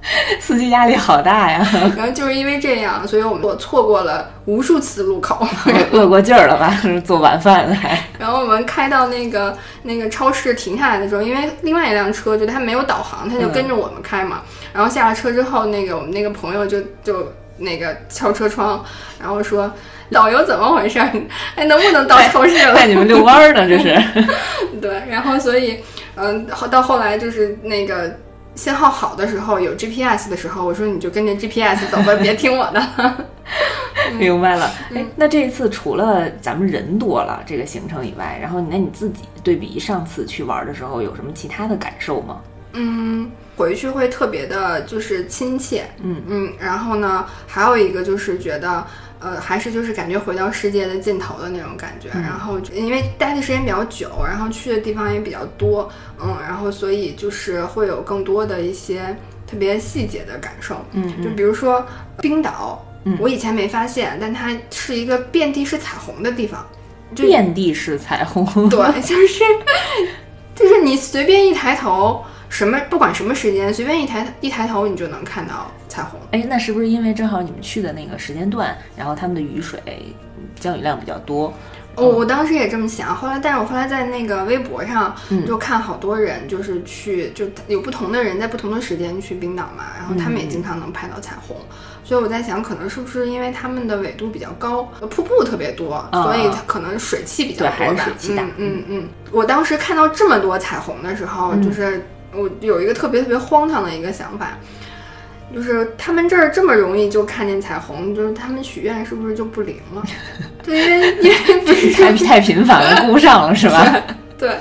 [0.40, 1.66] 司机压力好大呀！
[1.98, 5.48] 然后就是因为这样，所以我们我错过了无数次路口，
[5.92, 6.78] 饿过劲儿了吧？
[7.06, 7.98] 做晚饭的还。
[8.20, 14.42] 然后我们开到那个那个超市停下来的时候，因为另外一辆车就它没有导航，它就跟着我们开嘛。
[14.74, 18.84] 然后下了车之后，那个我们那个朋友就就那个敲车窗，
[19.22, 19.72] 然后说
[20.12, 21.00] ：“导游怎么回事？
[21.56, 22.76] 哎，能不能到超市了？
[22.76, 23.66] 带你们遛弯儿呢？
[23.70, 23.96] 这是。
[24.82, 25.80] 对，然后所以
[26.16, 28.12] 嗯，到后来就是那个。
[28.56, 33.28] 信号好的时候有 GPS 的时候，我说你就跟着 GPS 走吧，别听我的。
[34.18, 34.70] 明白了。
[34.94, 42.42] 哎，那这一次除了咱们人多了这个行程以外，然后那你自己对比上次去玩的时候有什么其他的感受吗？
[42.74, 45.86] 嗯，回去会特别的就是亲切。
[46.02, 48.86] 嗯嗯，然后呢，还有一个就是觉得。
[49.24, 55.90] 呃，还是就是感觉回到世界的尽头的那种感觉，然后因为待的时间比较久，然后去的地方也比较多，
[56.22, 59.16] 嗯，然后所以就是会有更多的一些
[59.48, 61.86] 特别细节的感受，嗯，就比如说
[62.20, 62.86] 冰岛，
[63.18, 66.68] 我以前没发现，但它是一个遍地是彩虹的地方，
[67.16, 69.44] 遍地是彩虹，对，就是
[70.54, 72.24] 就是你随便一抬头。
[72.54, 76.20] 什么不管什么时间，随便一抬一抬头，你就能看到彩虹。
[76.30, 79.82] 哎，那是不是因为正好你们去的那个时间段，然后他们的雨水
[80.60, 81.52] 降雨量比较多？
[81.96, 85.16] 我我当时也这么想，后来，但是我后来在那个微博上
[85.48, 91.58] 就看好多人，就是去，就有不同的人在不同的时间去冰岛嘛，然后他们也经常能拍到彩虹。
[92.04, 98.06] 所以我在想，可能是不是因为他们的纬度比较高，瀑布特别多，所以可能水汽比较多吧？
[98.30, 99.10] 嗯嗯嗯。
[99.32, 102.06] 我当时看到这么多彩虹的时候，就是。
[102.34, 104.58] 我有一个特别特别荒唐的一个想法，
[105.54, 110.04] 就是他们这儿这么容易就看见彩虹，就是他们许愿是不是就不灵了？
[110.64, 110.78] 对，
[111.22, 114.04] 因为 因为不是太太频繁了，顾不上了，是吧？
[114.38, 114.52] 对。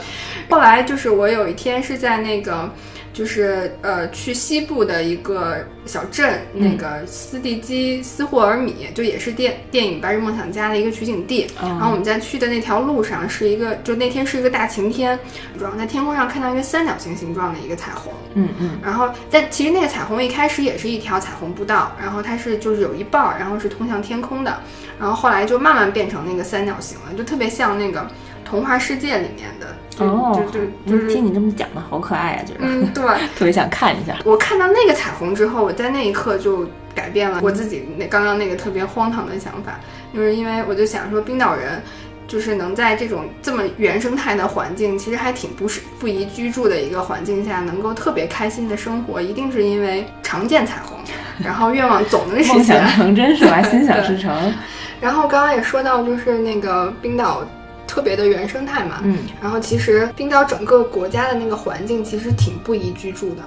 [0.50, 2.70] 后来就是我有一天是在那个。
[3.12, 11.46] 就是呃，去西部的一个小镇，那个斯蒂基斯霍尔米，就也是电电影《白日梦想家》的一个取景地。
[11.60, 15.18] 然后我们在去的那条路上是一个，就那天是一个大晴天，
[15.60, 18.12] 然后在天空上看到一个三角形形状的一个彩虹。
[18.34, 18.78] 嗯嗯。
[18.82, 24.58] 然后但其实那个彩虹一开始也是一条彩虹步道，然后它是就是有一半儿，然后是通向天空的，
[24.98, 28.08] 然后后来就慢慢变成那个三角形了，就特别像那个
[28.42, 29.76] 童话世界里面的。
[29.98, 33.04] 哦，就就是听你这么讲的好可爱啊，觉得嗯，对，
[33.36, 34.16] 特别想看一下。
[34.24, 39.78] 我看到那个彩虹之后，我在那一刻就改变了我自己那刚刚那个特别荒唐的想法，
[40.14, 41.82] 就是因为我就想说，冰岛人
[42.26, 50.98] 就是能在这种这么原生态的环境，其实还挺不是不宜居住的一个环境下，能够特别开心的生活，一定是因为常见彩虹，
[51.44, 53.60] 然后愿望总能实现，梦想成真是吧？
[53.68, 54.54] 心想事成。
[55.00, 57.44] 然后刚刚也说到，就是那个冰岛。
[57.92, 63.42] 特别的原生态嘛，嗯，然后其实冰岛整个国家的那个环境其实挺不宜居住的，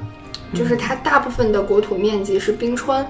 [0.53, 3.03] 就是它大部分的国土面积是冰川，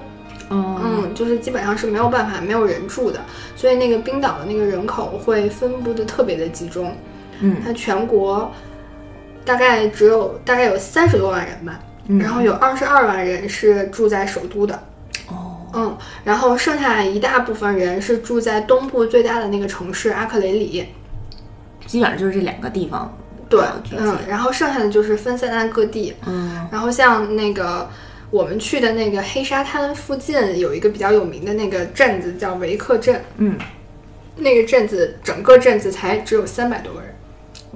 [0.48, 3.20] 嗯，就是基本上是没有办法没有人住的，
[3.54, 6.96] 所以那个冰岛的那个人口会分布的特别的集中，
[7.40, 8.50] 嗯，它全国
[9.44, 11.78] 大概只有大概有三十多万人吧，
[12.18, 14.82] 然后有二十二万人是住在首都的，
[15.28, 20.86] 哦，嗯，然后剩下一大部分人是住在东部最大的那个城市阿克雷里。
[21.86, 23.16] 基本上就是这两个地方，
[23.48, 23.60] 对，
[23.96, 27.88] 嗯，然后剩下的就是分散在各地，嗯，然后像那个
[28.30, 33.56] 我们去的那个黑沙滩附近有一个比较有名的那个镇子叫维克镇，嗯，
[34.36, 37.14] 那个镇子整个镇子才只有三百多个人，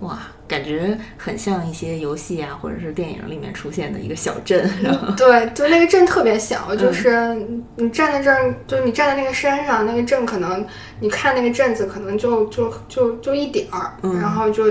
[0.01, 0.19] 哇，
[0.51, 4.69] 感觉很像一些游戏啊或者是电影里面出现的一个小镇，
[5.17, 7.37] 对，就那个镇特别小， 就是
[7.77, 10.67] 你站在这儿，就你站在那个山上，那个镇可能。
[11.03, 14.71] 你看那个镇子，可能就就就就一点儿，然后就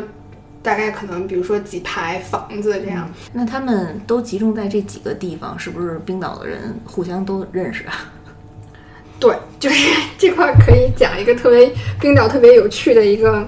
[0.62, 3.10] 大概可能比如说几排房子这样。
[3.34, 8.14] 那他们都集中在这几个地方，是不是冰岛的人互相都认识啊？
[9.20, 13.48] 对，就是 这块可以讲一个特别冰岛特别有趣的一个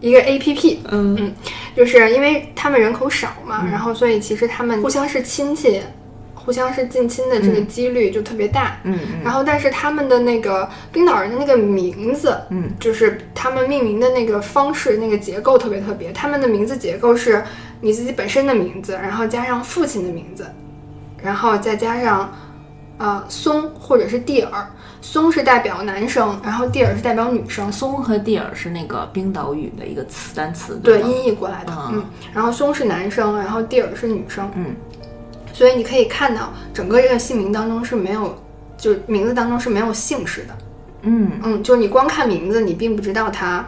[0.00, 0.80] 一个 A P P。
[0.90, 1.34] 嗯嗯，
[1.76, 5.80] 就是因为他们人口少嘛，然后所以其实他们互相是亲戚。
[6.34, 16.12] 互相是近亲的这个几率就特别大，嗯，然后但是他们的那个冰岛人的那个名字，嗯，就是他们命名的那个方式、那个结构特别特别。
[16.12, 17.42] 他们的名字结构是
[17.80, 20.46] 你自己本身的名字，然后加上父亲的名字，
[21.20, 22.32] 然后再加上
[22.98, 24.70] 呃松或者是蒂尔。
[25.08, 27.70] 松是代表男生，然后蒂尔是代表女生。
[27.70, 34.74] 松和蒂尔是那个冰岛语的一个词单词，对，音译过来的，嗯，然后松是男生，然后蒂尔是女生，嗯。
[35.52, 38.36] 所以你可以看到，整个这个姓名当中是没有
[38.76, 40.48] 就名字当中是没有姓氏的。
[41.02, 43.64] 嗯嗯，就是你光看名字，你并不知道他，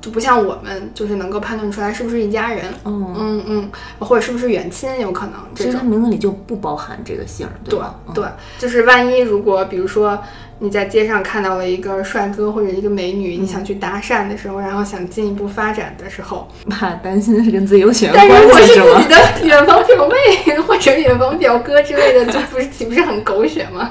[0.00, 2.64] 就不像我们，就是能够判断出来是不是一家人。
[2.84, 5.84] 嗯，嗯嗯，或者是不是远亲，有可能这种。
[5.86, 7.94] 名字里就不包含这个姓儿，对吧？
[8.08, 8.24] 嗯对，
[8.58, 10.20] 就是万一如果比如说
[10.62, 19.40] 你在街上看到了一个帅哥或者一个美女，你想去搭讪的时候，然后想进一步发展的时候， 怕担心是跟自己有血缘但如果关系是吗是自己？
[19.40, 23.90] 的远房表妹 或者远房表哥之类的，就不是岂不是很狗血吗？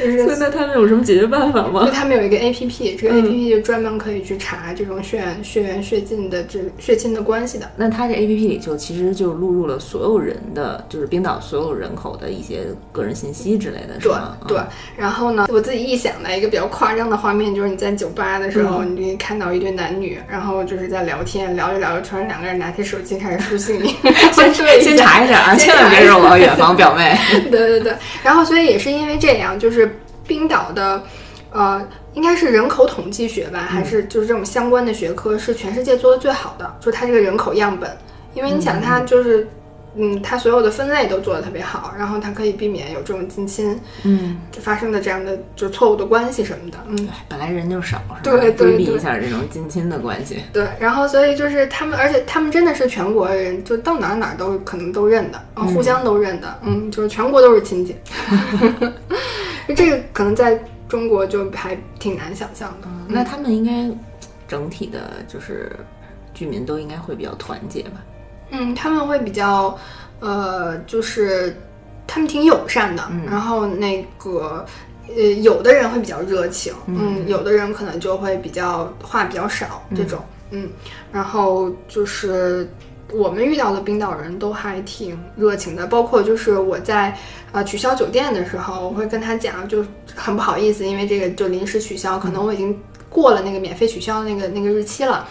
[0.00, 1.90] 就是所以那他们有什么解决办法吗就吗？
[1.92, 7.70] 他们有一个 A P P，这个嗯 A P P 就专门可以去查这种血缘、血缘、血亲的这血亲的关系的。
[7.76, 12.60] 那他这 A P P 里就其实就录入了所有人的，就是冰岛所有人口的一些
[12.92, 14.36] 个人信息之类的，是对吗？
[14.48, 23.94] 对嗯，然后呢，我自己臆想的一个比较夸张的画面，就是你在酒吧的时候，嗯你可以看到一对男女，然后就是在聊天，聊着聊着，突然两个人拿起手机开始输姓名，
[24.32, 27.16] 先先下查一下啊，千万别查一下是我远房表妹。
[27.50, 29.89] 对对对，然后所以也是因为这样，就是
[30.30, 31.02] 冰岛的，
[31.50, 37.90] 呃，应该是人口统计学吧，还是就是这种相关的学科是全世界做的最好的，就是它这个人口样本，
[38.32, 39.48] 因为你想它就是。
[39.96, 46.78] 嗯，它所有的分类都做得特别好，然后它可以避免有这种近亲嗯，发生的这样的就错误的关系什么的。
[46.86, 50.44] 嗯，本来人就少，是吧对对规避一下这种近亲的关系。
[50.52, 57.96] 对，然后所以就是他们，而且他们真的是全国人，就到哪儿哪儿都可能都认的，嗯，互相都认的，嗯，就是全国都是亲戚。
[59.74, 62.88] 这个可能在中国就还挺难想象的。
[63.08, 63.90] 那他们应该
[64.46, 65.72] 整体的，就是
[66.34, 68.02] 居民都应该会比较团结吧？
[68.50, 69.78] 嗯，他们会比较，
[70.20, 71.56] 呃，就是
[72.06, 74.64] 他们挺友善的，嗯然后那个。
[75.12, 80.20] 呃，有的人会比较热情，嗯，有的人可能就会比较话比较少这种，
[80.52, 80.68] 嗯，
[81.10, 82.70] 然后就是
[83.12, 87.16] 我们遇到的冰岛人都还挺热情的，包括就是我在
[87.52, 95.26] 呃取消酒店的时候，我会跟他讲，就很不好意思，因为这个就临时取消，可能我已经过了那个免费取消的那个那个日期了。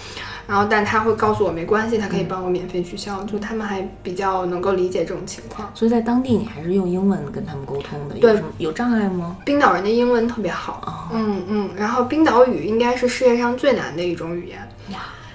[0.48, 5.70] 然后，但他会告诉我没关系，他可以帮我免费取消，就他们还比较能够理解这种情况。
[5.76, 9.38] 所以在当地你还是用英文跟他们沟通的，对有障碍吗？
[9.46, 14.58] 冰岛人的英文特别好，嗯嗯，然后冰岛语应该是世界上最难的一种语言，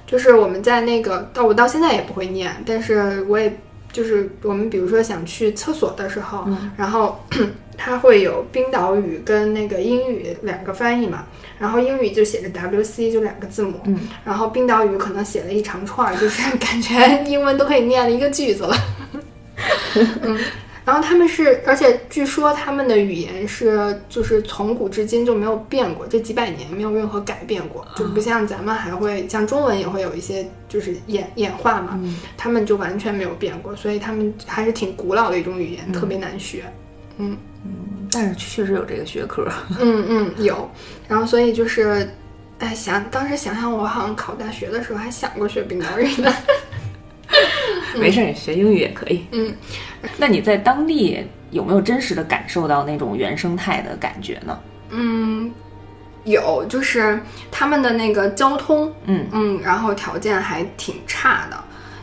[0.06, 3.58] 就是我们在那个到我到现在也不会念，但是我也
[3.92, 7.24] 就是我们比如说想去厕所的时候，然后
[7.76, 11.26] 它会有冰岛语跟那个英语两个翻译嘛，
[11.58, 18.76] 然后英语就写着 WC 就两个字母，嗯，然后冰岛语可能写了一长串儿，就是 感觉英文都可以念了一个句子了，
[20.22, 20.38] 嗯。
[20.84, 31.98] 然后他们是，而且据说他们的语言是，就是从古至今就没有变过，这几百年没有任何改变过，就不像咱们还会像中文也会有一些就是演演化嘛，
[32.36, 36.64] 他们就完全没有变过，所以他们还是挺古老的一种语言，特别难学。
[37.16, 39.48] 嗯嗯但是确实有这个学科。
[39.80, 40.70] 嗯嗯，有。
[41.08, 42.06] 然后所以就是，
[42.58, 46.30] 哎，想当时想想，我好像考大学的时候还想过学冰岛语呢。
[47.96, 49.24] 没事儿，学英语也可以。
[49.32, 49.52] 嗯，
[50.16, 54.58] 那你在当地有没有真实的感受到那种原生态的感觉呢？
[54.90, 55.52] 嗯，
[56.24, 61.56] 有，就是他们的那个交通，嗯嗯，然后条件还挺差的，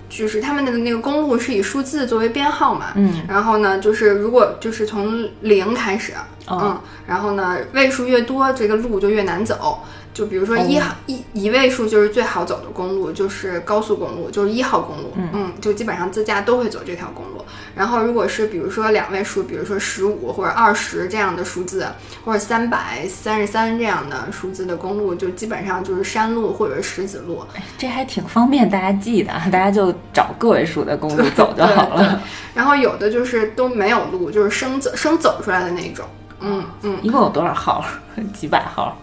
[0.09, 6.13] 就是他们的那个公路是以数字作为编号嘛，嗯，然后呢，就是如果就是从零开始，
[6.47, 9.79] 哦嗯，然后呢，位数越多，这个路就越难走。
[10.13, 17.45] 就比如说一号、一一位数就是最好走的公路，就是高速公路，就是一号公路，嗯就基本上自驾都会走这条公路。
[17.81, 21.87] 然后如果是比如说两位数，比如说十五或者二十这样的数字，
[22.23, 27.43] 或者三百、三十三这样的数字的公路，就基本上就是山路或者石子路。
[27.79, 32.21] 这还挺方便大家记的，大家就找个位数的公路走就好了。
[32.53, 36.05] 然后有的就是都没有路，就是生走生走出来的那种。
[36.39, 37.83] 嗯嗯，一共有多少号？
[38.31, 38.95] 几百号？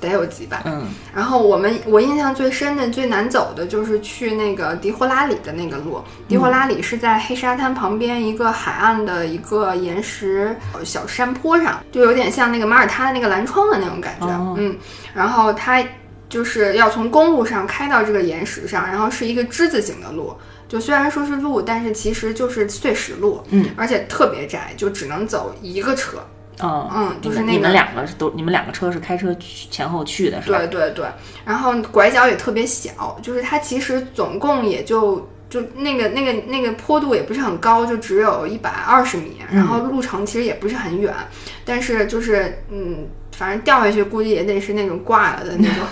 [0.00, 0.62] 得有几百。
[0.66, 6.02] 嗯然后我们我印象最深的、最难走的就是去那个迪霍拉里的那个路。
[6.28, 14.26] 迪霍拉里是在黑沙滩旁边一个海岸的一个岩石小山坡上，就有点像那个马耳他的那个蓝窗的那种感觉。
[14.26, 14.76] 哦嗯，
[15.14, 15.84] 然后它
[16.28, 20.32] 就是要从公路上开到这个岩石上，然后是一个之字形的路。
[20.68, 26.18] 就虽然说是路，但是其实就是碎石路，嗯，而且特别窄，就只能走一个车。
[26.60, 30.58] 哦，嗯就是那个你们两个是都，你们两个车是开车去前后去的是吧？
[30.58, 31.06] 对对对，
[31.44, 41.14] 然后拐角也特别小，就是它其实总共也就就那个那个那个坡度也不是很高，就只有一百二十米，然后路程其实也不是很远，
[41.64, 45.84] 但是就是嗯，反正掉下去估计也得是那种挂了的那种。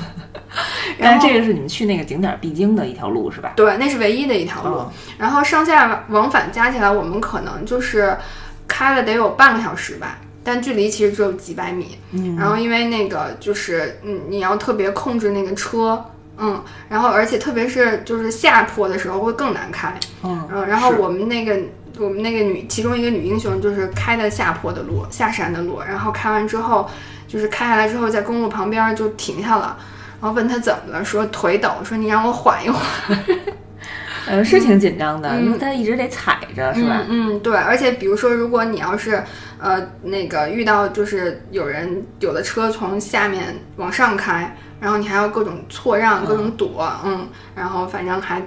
[0.98, 3.52] 但是这个是你们去那个景点必经的一条路是吧？
[3.56, 4.74] 对，那是唯一的一条路。
[4.76, 8.16] 哦然后上下往返加起来，我们可能就是
[8.68, 10.18] 开了得有半个小时吧。
[10.46, 11.98] 但距离其实只有几百米。
[12.12, 16.04] 嗯，然后因为那个就是嗯，你要特别控制那个车，
[16.38, 19.92] 嗯，然后而且特别是就是下坡的时候会更难开，
[20.22, 21.58] 嗯嗯，然后我们那个
[21.98, 26.88] 我们那个女其中一个女英雄就是开的下坡的路，下山的路，然后开完之后
[27.26, 29.76] 就是开下来之后在公路旁边就停下了。
[30.18, 32.82] 然后问她怎么了，说腿抖，说你让我缓一缓，
[34.26, 37.02] 呃，是挺紧张的，嗯因为他一直得踩着，是吧？
[37.08, 39.22] 嗯嗯，对，而且比如说，如果你要是
[39.60, 48.42] 呃那个遇到就是有人有的车从下面往上开，然后你还要各种错让、各种躲，嗯，然后反正还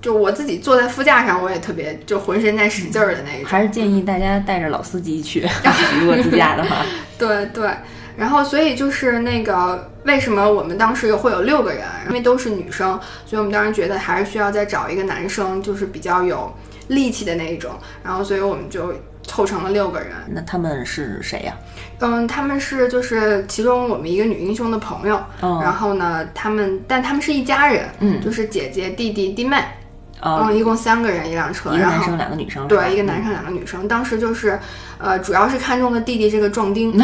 [0.00, 3.46] 就我自己坐在副驾上，我也特别就浑身在使劲儿的那一种。
[3.50, 5.40] 还是建议大家带着老司机去，
[6.00, 6.84] 如果自驾的话。
[7.18, 7.70] 对对，
[8.16, 16.52] 然后所以就是那个为什么我们当时有会有六个人，因为都是女生，所以我们当时觉得还是需要再找一个男生，就是比较有
[16.88, 20.10] 力气的那一种，然后所以我们就凑成了六个人。
[20.28, 21.56] 那他们是谁呀、
[22.00, 29.62] 嗯，他们是就是其中我们一个女英雄的朋友，哦然后呢，他们但他们是一家人，嗯就是姐姐、弟弟、弟妹，哦，
[30.22, 33.86] 嗯，一共三个人一辆车，然后一个男生，两个女生，对，一个男生两个女生。
[33.88, 34.58] 当时就是，
[34.98, 36.98] 呃，主要是看中了弟弟这个壮丁， 因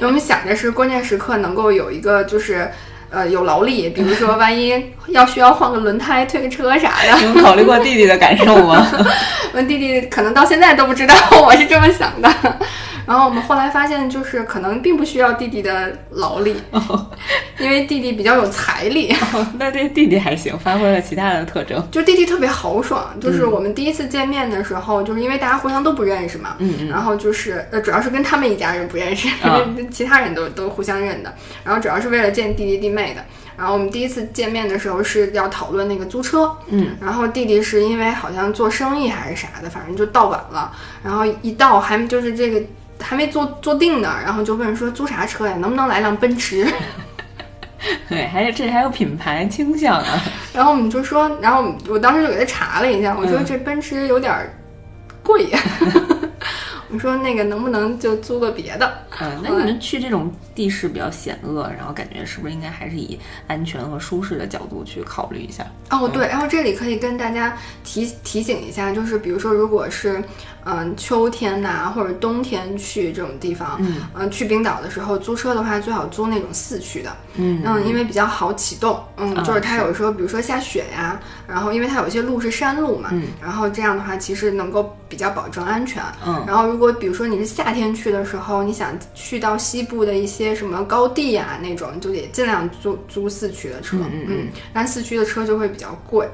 [0.00, 2.70] 为我们想着是关键时刻能够有一个就是。
[3.12, 4.72] 呃，有劳力，比如说万一
[5.08, 8.86] 要需要换个轮胎、推个车啥的，你们考虑过弟弟的感受吗？
[9.52, 11.14] 我弟弟可能到现在都不知道
[11.44, 12.32] 我是这么想的。
[13.10, 16.54] 然后我们后来发现，就是可能并不需要弟弟的劳力，
[17.58, 19.12] 因为弟弟比较有财力。
[19.58, 21.84] 那这弟弟还行，发挥了其他的特征。
[21.90, 31.34] 就弟弟特别豪爽，就是我们第一次见面的时候，就是因为大家互相都不认识嘛，嗯嗯然后就是呃，主要是跟他们一家人不认识，啊其他人都都互相认的，
[31.64, 33.24] 然后主要是为了见弟弟弟妹的。
[33.56, 42.62] 然后我们第一次见面的时候是要讨论那个租车，嗯，然后弟弟是因为好像做生意还是啥的，反正就到晚了，然后一到还就是这个
[43.00, 46.66] 还没坐坐定呢，然后就问说租啥车呀，能不能来辆奔驰？
[48.08, 50.22] 对，还有这还有品牌倾向啊。
[50.52, 54.52] 然后我们就说，然后我当时就给他查了一下，我说嗯这奔驰有点儿
[55.22, 55.58] 贵呀，
[56.92, 58.92] 我说那个能不能就租个别的？
[59.20, 65.64] 嗯，那你们去这种地势比较险恶，然后感觉是不是应该还是以安全和舒适的角度去考虑一下？
[65.90, 70.22] 哦，对，然后这里可以跟大家提提醒一下，就是比如说，如果是
[70.64, 73.80] 嗯秋天呐、或者冬天去这种地方，
[74.14, 86.02] 嗯去冰岛的时候租车的话，最好租那种四驱的，嗯嗯，因为比较好启动，嗯，啊就是它有时候比如说下雪呀，然后因为它有些路是山路嘛，嗯然后这样的话其实能够比较保证安全。
[86.26, 94.26] 嗯然后如果比如说你是夏天去的时候，你想去到西部的一些什么高地呀、那种，就得尽量租租四驱的车，嗯嗯。
[94.28, 94.48] 嗯。
[94.72, 96.28] 但四驱的车就会比较贵，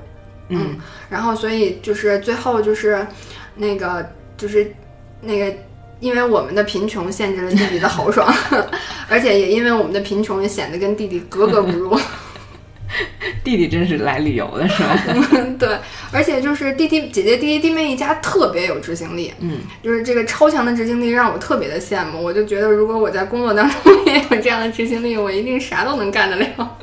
[0.48, 0.78] 嗯
[1.10, 3.06] 然后所以就是最后就是
[3.54, 4.72] 那个就是
[5.20, 5.54] 那个。
[5.98, 8.30] 因为我们的贫穷限制了弟弟的豪爽，
[9.08, 11.98] 而且也因为我们的贫穷也显得跟弟弟格格不入。
[13.44, 14.98] 弟弟真是来旅游的是吧？
[15.58, 15.68] 对，
[16.12, 22.22] 而且就是弟弟、姐姐、弟弟、弟妹一家特别有执行力，嗯，就是这个超强的执行力让我特别的羡慕。
[22.22, 26.78] 我就觉得，如果我在工作当中 也有这样的执行力，我一定啥都能干得了。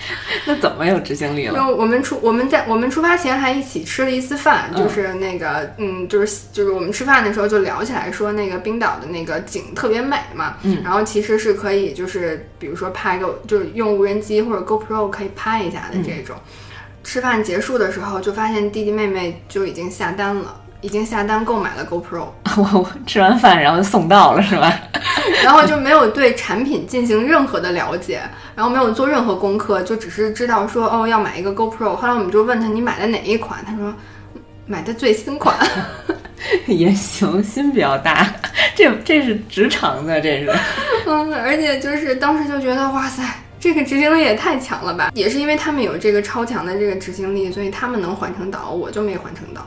[0.46, 1.54] 那怎么有执行力了？
[1.54, 16.36] 就我们出我们在我们出发前还一起吃了一次饭，嗯就是那个嗯，就是就是我们吃饭的时候就聊起来说那个冰岛的那个景特别美嘛，嗯然后其实是可以就是比如说拍个就是用无人机或者 GoPro 可以拍一下的这种。
[17.04, 20.60] 吃饭结束的时候就发现弟弟妹妹就已经下单了。
[20.80, 24.72] 已经下单购买了 GoPro， 我我吃完饭然后就送到了是吧？
[25.42, 28.20] 然后就没有对产品进行任何的了解，
[28.54, 31.96] 然后没有做任何功课，就只是知道说哦要买一个 GoPro。
[31.96, 33.92] 后来我们就问他你买的哪一款，他说
[34.66, 35.56] 买的最新款。
[36.66, 38.26] 也行，心比较大，
[38.76, 40.52] 这这是直肠的，这是。
[41.06, 43.22] 嗯，而且就是当时就觉得哇塞，
[43.58, 45.10] 这个执行力也太强了吧！
[45.14, 49.66] 也是因为他们有这个超强的这个执行力，所以他们能环成岛，我就没环成岛。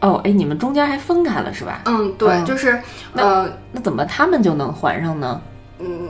[0.00, 1.82] 哦，哎，你们中间还分开了是吧？
[1.84, 2.80] 嗯，对，嗯就是
[3.14, 5.40] 呃，那怎么他们就能还上呢？
[5.78, 6.08] 嗯，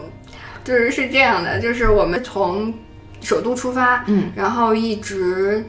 [0.65, 2.73] 就是是这样的，就是我们从
[3.21, 5.65] 首都出发，嗯，然后一直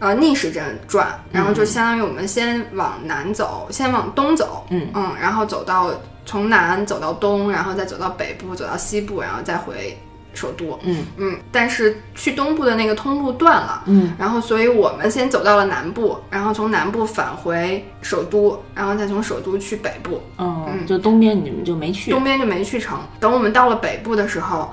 [0.00, 5.90] 呃逆时针转，然后就相当于我们先往南走，先往东走，嗯嗯，然后走到
[6.26, 9.96] 从南走到东，然后再走到北部，走到西部，然后再回
[10.34, 13.82] 首都，嗯嗯，但是去东部的那个通路断了。
[13.86, 20.22] 嗯然后，所以我们先走到了南部，然后从南部返回首都，然后再从首都去北部。
[20.36, 22.10] 哦，嗯就东边你们就没去。
[22.10, 22.98] 东边就没去成。
[23.18, 24.72] 等我们到了北部的时候，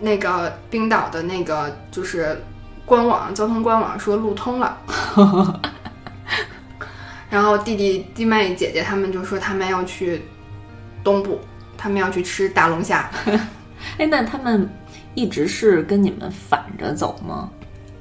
[0.00, 2.42] 那个冰岛的那个就是
[2.84, 4.78] 官网交通官网说路通了，
[7.30, 10.22] 然后弟弟弟妹姐姐他们就说他们要去
[11.02, 11.40] 东部，
[11.78, 13.08] 他们要去吃大龙虾。
[13.98, 14.68] 哎，那他们
[15.14, 17.48] 一直是跟你们反着走吗？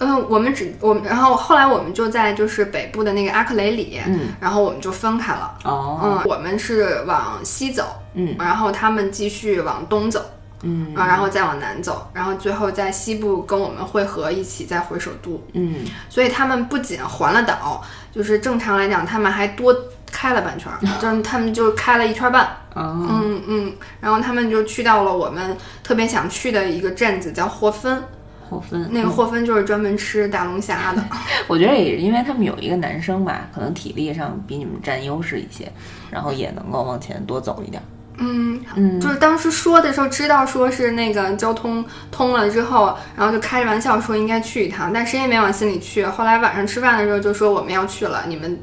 [0.04, 5.56] 嗯，我们只我们，然后后来我们就在就是北部的那个阿克雷里，嗯，然后我们就分开了。
[5.64, 7.86] 哦，嗯，我们是往西走，
[8.16, 10.20] 嗯然后他们继续往东走，
[10.64, 15.40] 嗯啊，然后再往南走，然后最后在西部跟我们会合，一起再回首都。
[15.54, 19.72] 嗯，所以他们不仅环了岛，就是正常来讲，他们还多
[20.12, 22.46] 开了半圈儿，就是他们就开了一圈半。
[22.74, 28.02] 哦，嗯嗯，然后他们就去到了我们特别想去的一个镇子，叫霍芬。
[28.50, 31.02] 霍芬那个霍芬就是专门吃大龙虾的。
[31.48, 35.72] 我觉得也是因为他们有一个男生吧，可能体力上比你们占优势一些，
[36.10, 37.82] 然后也能够往前多走一点。
[38.18, 46.06] 嗯，嗯就是当时说的时候，知道说是那个交通通了之后，然后就开着玩笑说应该去一趟，但谁也没往心里去。
[46.06, 48.60] 后来晚上吃饭的时候就说我们要去了，你们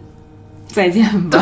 [0.68, 1.38] 再见吧？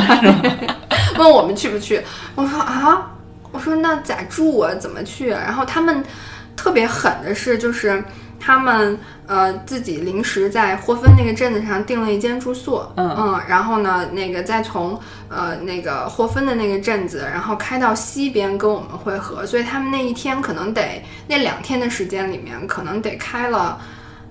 [1.18, 2.02] 问我们去不去，
[2.34, 3.10] 我说啊，
[3.52, 4.74] 我说那咋住啊？
[4.74, 5.30] 怎么去？
[5.30, 5.42] 啊？
[5.44, 6.02] 然后他们
[6.56, 8.02] 特别狠的是，就是
[8.38, 14.98] 他们呃自己临时在霍芬那个镇子上订了一间住宿，嗯然后呢，那个再从
[15.28, 23.80] 呃那个霍芬的那个镇子，然后开到西边跟我们会合，所以他们那一天可能得那两天的时间里面，可能得开了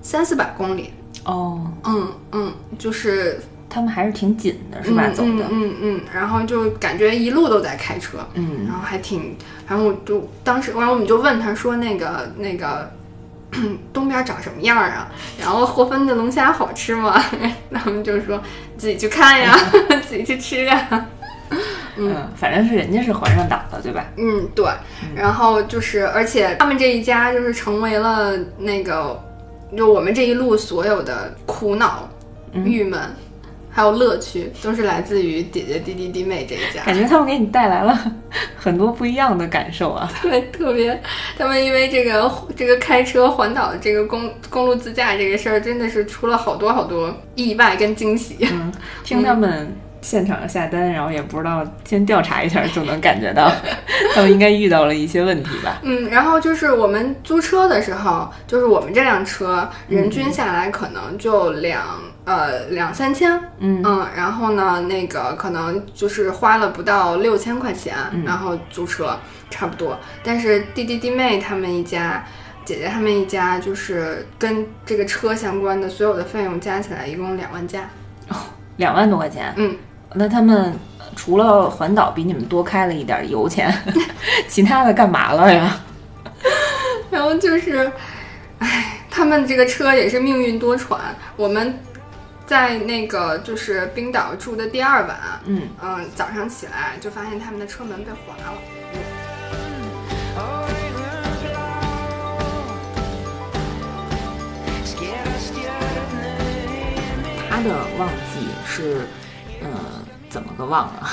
[0.01, 0.93] 三四百公里，
[1.23, 5.03] 哦，嗯嗯，就是他们还是挺紧的，是吧？
[5.07, 9.35] 嗯走的，嗯嗯嗯，然后就感觉一路都在开车，嗯然后还挺，
[9.67, 12.89] 然后我就当时，然后我们就问他说那个那个
[13.93, 15.09] 东边长什么样啊？
[15.39, 17.21] 然后霍芬的龙虾好吃吗？
[17.73, 18.41] 他们就说
[18.77, 19.55] 自己去看呀，
[20.07, 21.07] 自己去吃呀。
[21.97, 24.05] 嗯，反正是人家是环上岛的，对吧？
[24.17, 24.65] 嗯，对。
[25.15, 29.17] 然后就是，而且他们这一家就是成为了那个，
[29.77, 32.09] 就我们这一路所有的苦恼、
[32.53, 32.99] 郁闷。
[33.75, 36.81] 还有乐趣，都是来自于姐姐、弟弟、弟妹这一家。
[36.85, 37.99] 感觉他们给你带来了
[38.55, 40.09] 很多不一样的感受啊！
[40.23, 40.97] 对，特别，
[41.37, 48.37] 他们因为这个这个开车环岛的这个公公路自驾这个事儿，真的是出了好多好多意外跟惊喜。
[48.49, 48.71] 嗯，
[49.03, 53.51] 听他们现场下单，然后也不知道先调查一下就能感觉到，
[54.15, 55.81] 他们应该遇到了一些问题吧？
[55.83, 61.83] 嗯，然后就是我们租车的时候，就是我们这辆车人均下来可能就两。
[62.25, 63.83] 呃，两三千，嗯
[64.15, 67.95] 然后呢，那个可能就是花了不到六千块钱，
[68.25, 69.19] 然后租车
[69.51, 69.95] 差不多。
[70.23, 72.25] 但是弟弟弟妹他们一家，
[72.65, 77.81] 姐姐他们一家，就是跟这个车相关的所有的费用加起来，一共两万加。
[78.29, 78.37] 哦
[78.77, 79.77] 两万多块钱，嗯，
[80.15, 80.73] 那他们
[81.15, 83.71] 除了环岛比你们多开了一点油钱，
[84.49, 85.79] 其他的干嘛了呀？
[87.11, 87.91] 然后就是，
[88.57, 90.97] 唉，他们这个车也是命运多舛，
[91.37, 91.77] 我们。
[92.47, 98.53] 在那个就是冰岛住的第二晚，嗯嗯，早上起来就发现他们的车门被划了。
[107.49, 109.07] 他的旺季是，
[109.61, 109.69] 呃，
[110.29, 111.09] 怎么个旺啊？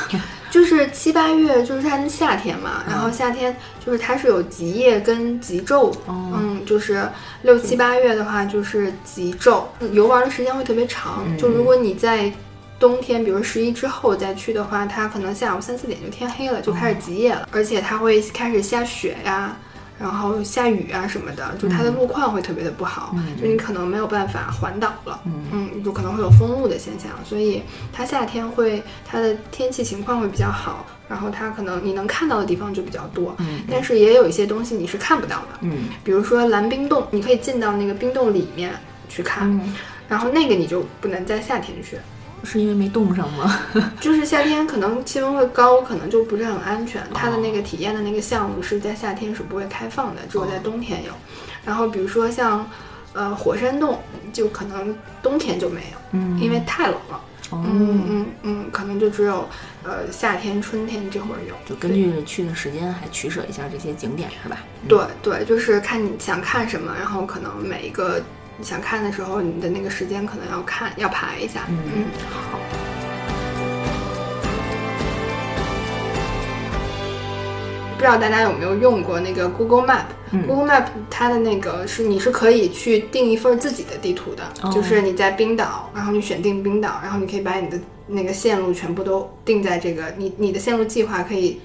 [0.52, 7.08] 就是七八月，就是它夏天嘛，然后夏天就是它是有极夜跟极昼，嗯，就是
[7.40, 11.24] 六七八月的话就是极昼，游玩的时间会特别长。
[11.38, 12.30] 就如果你在
[12.78, 19.56] 冬天，比如十一之后再去的话，它可能下午三四点就天黑了，就开始极夜了，而且它会开始下雪呀。
[19.98, 27.62] 然后下雨啊什么的，就它的路况会特别的不好，就你可能没有办法环岛了，嗯，就可能会有封路的现象，所以
[27.92, 38.74] 它夏天会它的天气情况会比较好，然后它可能你能看到的地方就比较多，嗯，但是也有一些东西你是看不到的，嗯，比如说蓝冰洞，你可以进到那个冰洞里面
[39.08, 39.74] 去看，嗯。
[40.08, 41.96] 然后那个你就不能在夏天去。
[42.44, 43.60] 是因为没冻上吗？
[44.00, 47.02] 就是夏天可能气温会高，可能就不是很安全。
[47.14, 51.12] 它的那个体验的那个项目是在夏天是不会开放的，只有在冬天有。
[51.64, 52.68] 然后比如说像，
[53.12, 54.00] 呃，火山洞，
[54.32, 57.20] 就可能冬天就没有，嗯因为太冷了。
[57.50, 59.46] 哦嗯嗯嗯，可能就只有
[59.84, 61.54] 呃夏天、春天这会儿有。
[61.66, 64.56] 就根据去的时间还取舍一下这些景点是吧？
[64.88, 68.22] 对对，就是看你想看什么，然后可能每一个
[68.58, 71.66] 你想看的时候，你的那个时间可能要看要排一下。
[71.68, 72.58] 嗯好。
[77.96, 87.78] 不知道大家有没有用过那个 Google Map？Google、Map 它的那个是你是可以去定一份自己的地图的，哦就是你在冰岛，然后你选定冰岛，然后你可以把你的
[88.08, 91.60] 那个线路全部都定在这个你你的线路计划可以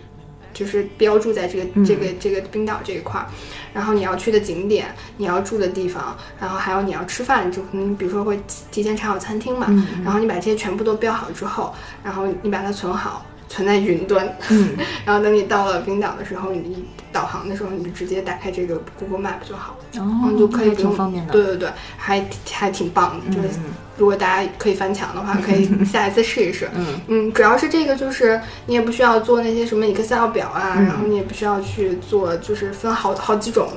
[0.57, 3.27] 就是标注在这个、这个这个冰岛这一块儿，
[3.73, 4.87] 然后你要去的景点，
[5.17, 8.39] 你要住的地方，然后还有你要吃饭，就可能比如说会
[8.71, 9.67] 提前查好餐厅嘛，
[10.03, 11.71] 然后你把这些全部都标好之后，
[12.03, 13.23] 然后你把它存好。
[13.47, 14.69] 存在云端，嗯，
[15.05, 21.31] 然后等你到了冰岛的时候，你导航的时候，你就直接打开这个 Google Map 就好，哦然后就可以还不用方便的。
[21.33, 23.63] 对对对，还还挺棒的，就是嗯
[23.97, 26.69] 如果大家可以翻墙的话，可以 下一次试一试。
[26.75, 26.85] 嗯。
[27.07, 30.85] 嗯，主要是这个，就是你也不需要做那些什么 Excel 表啊，嗯。
[30.85, 33.67] 然后你也不需要去做，就是分好好几种，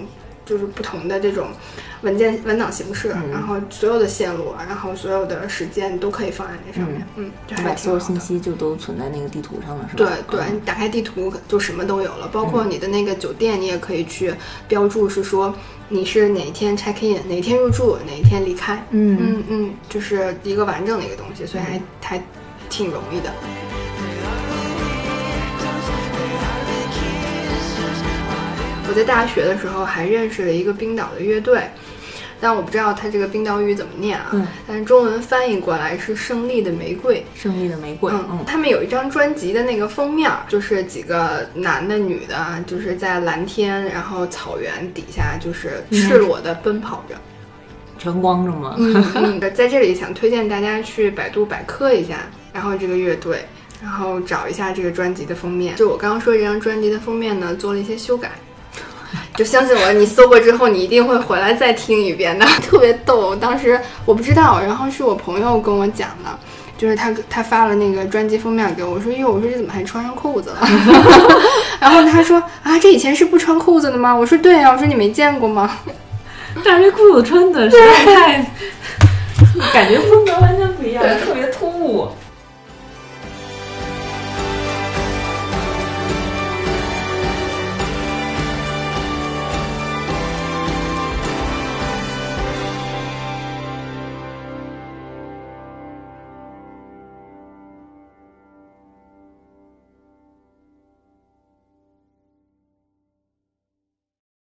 [0.45, 1.47] 就是不同的这种
[2.03, 7.07] 文件文档形式，嗯然后所有的线路，然后所有的时间都可以放在那上面。
[7.17, 8.19] 嗯，这你还把所有信。
[8.21, 10.11] 息就都存在那个地图上了，是吧？
[10.29, 14.33] 对，对你打开地图就什么都有了，包括你的那个酒店，你也可以去
[14.69, 15.55] 标注，是说
[15.89, 18.77] 你是哪一天 check in，哪一天入住，哪一天离开。
[18.91, 22.23] 嗯嗯嗯，就是一个完整的一个东西，所以还还
[22.69, 23.33] 挺容易的。
[28.87, 31.63] 我在大学的时候还认识了一个冰岛的乐队，
[32.41, 37.25] 但我不知道它这个冰岛语怎么念啊，嗯但是中文翻译过来是“胜利的玫瑰”。
[37.37, 47.15] 胜利的玫瑰，嗯嗯，他们有一张专辑的那个封面儿，就是几个男的、女的，就是在蓝天，然后草原底下，就是赤裸的奔跑着。
[47.99, 48.77] 全光着吗？
[48.79, 49.05] 嗯
[49.41, 52.21] 嗯，在这里想推荐大家去百度百科一下，
[52.53, 53.45] 然后这个乐队，
[53.83, 55.77] 然后找一下这个专辑的封面。
[55.77, 58.31] 就我刚刚说这张专辑的封面呢，做了一些修改。
[59.37, 63.35] 就相信我，你搜过之后，你一定会回来再听一遍的， 特别逗。
[63.35, 66.31] 当时我不知道，然后是我朋友跟我讲的，
[66.77, 70.69] 就是他他发了那个专辑封面给我，我说哟，我说这怎么还穿上裤子了？
[71.81, 74.15] 然后他说啊，这以前是不穿裤子的吗？
[74.15, 75.79] 我说对啊，我说你没见过吗？
[76.65, 78.47] 但是这裤子穿的实在太，
[79.73, 80.25] 感觉封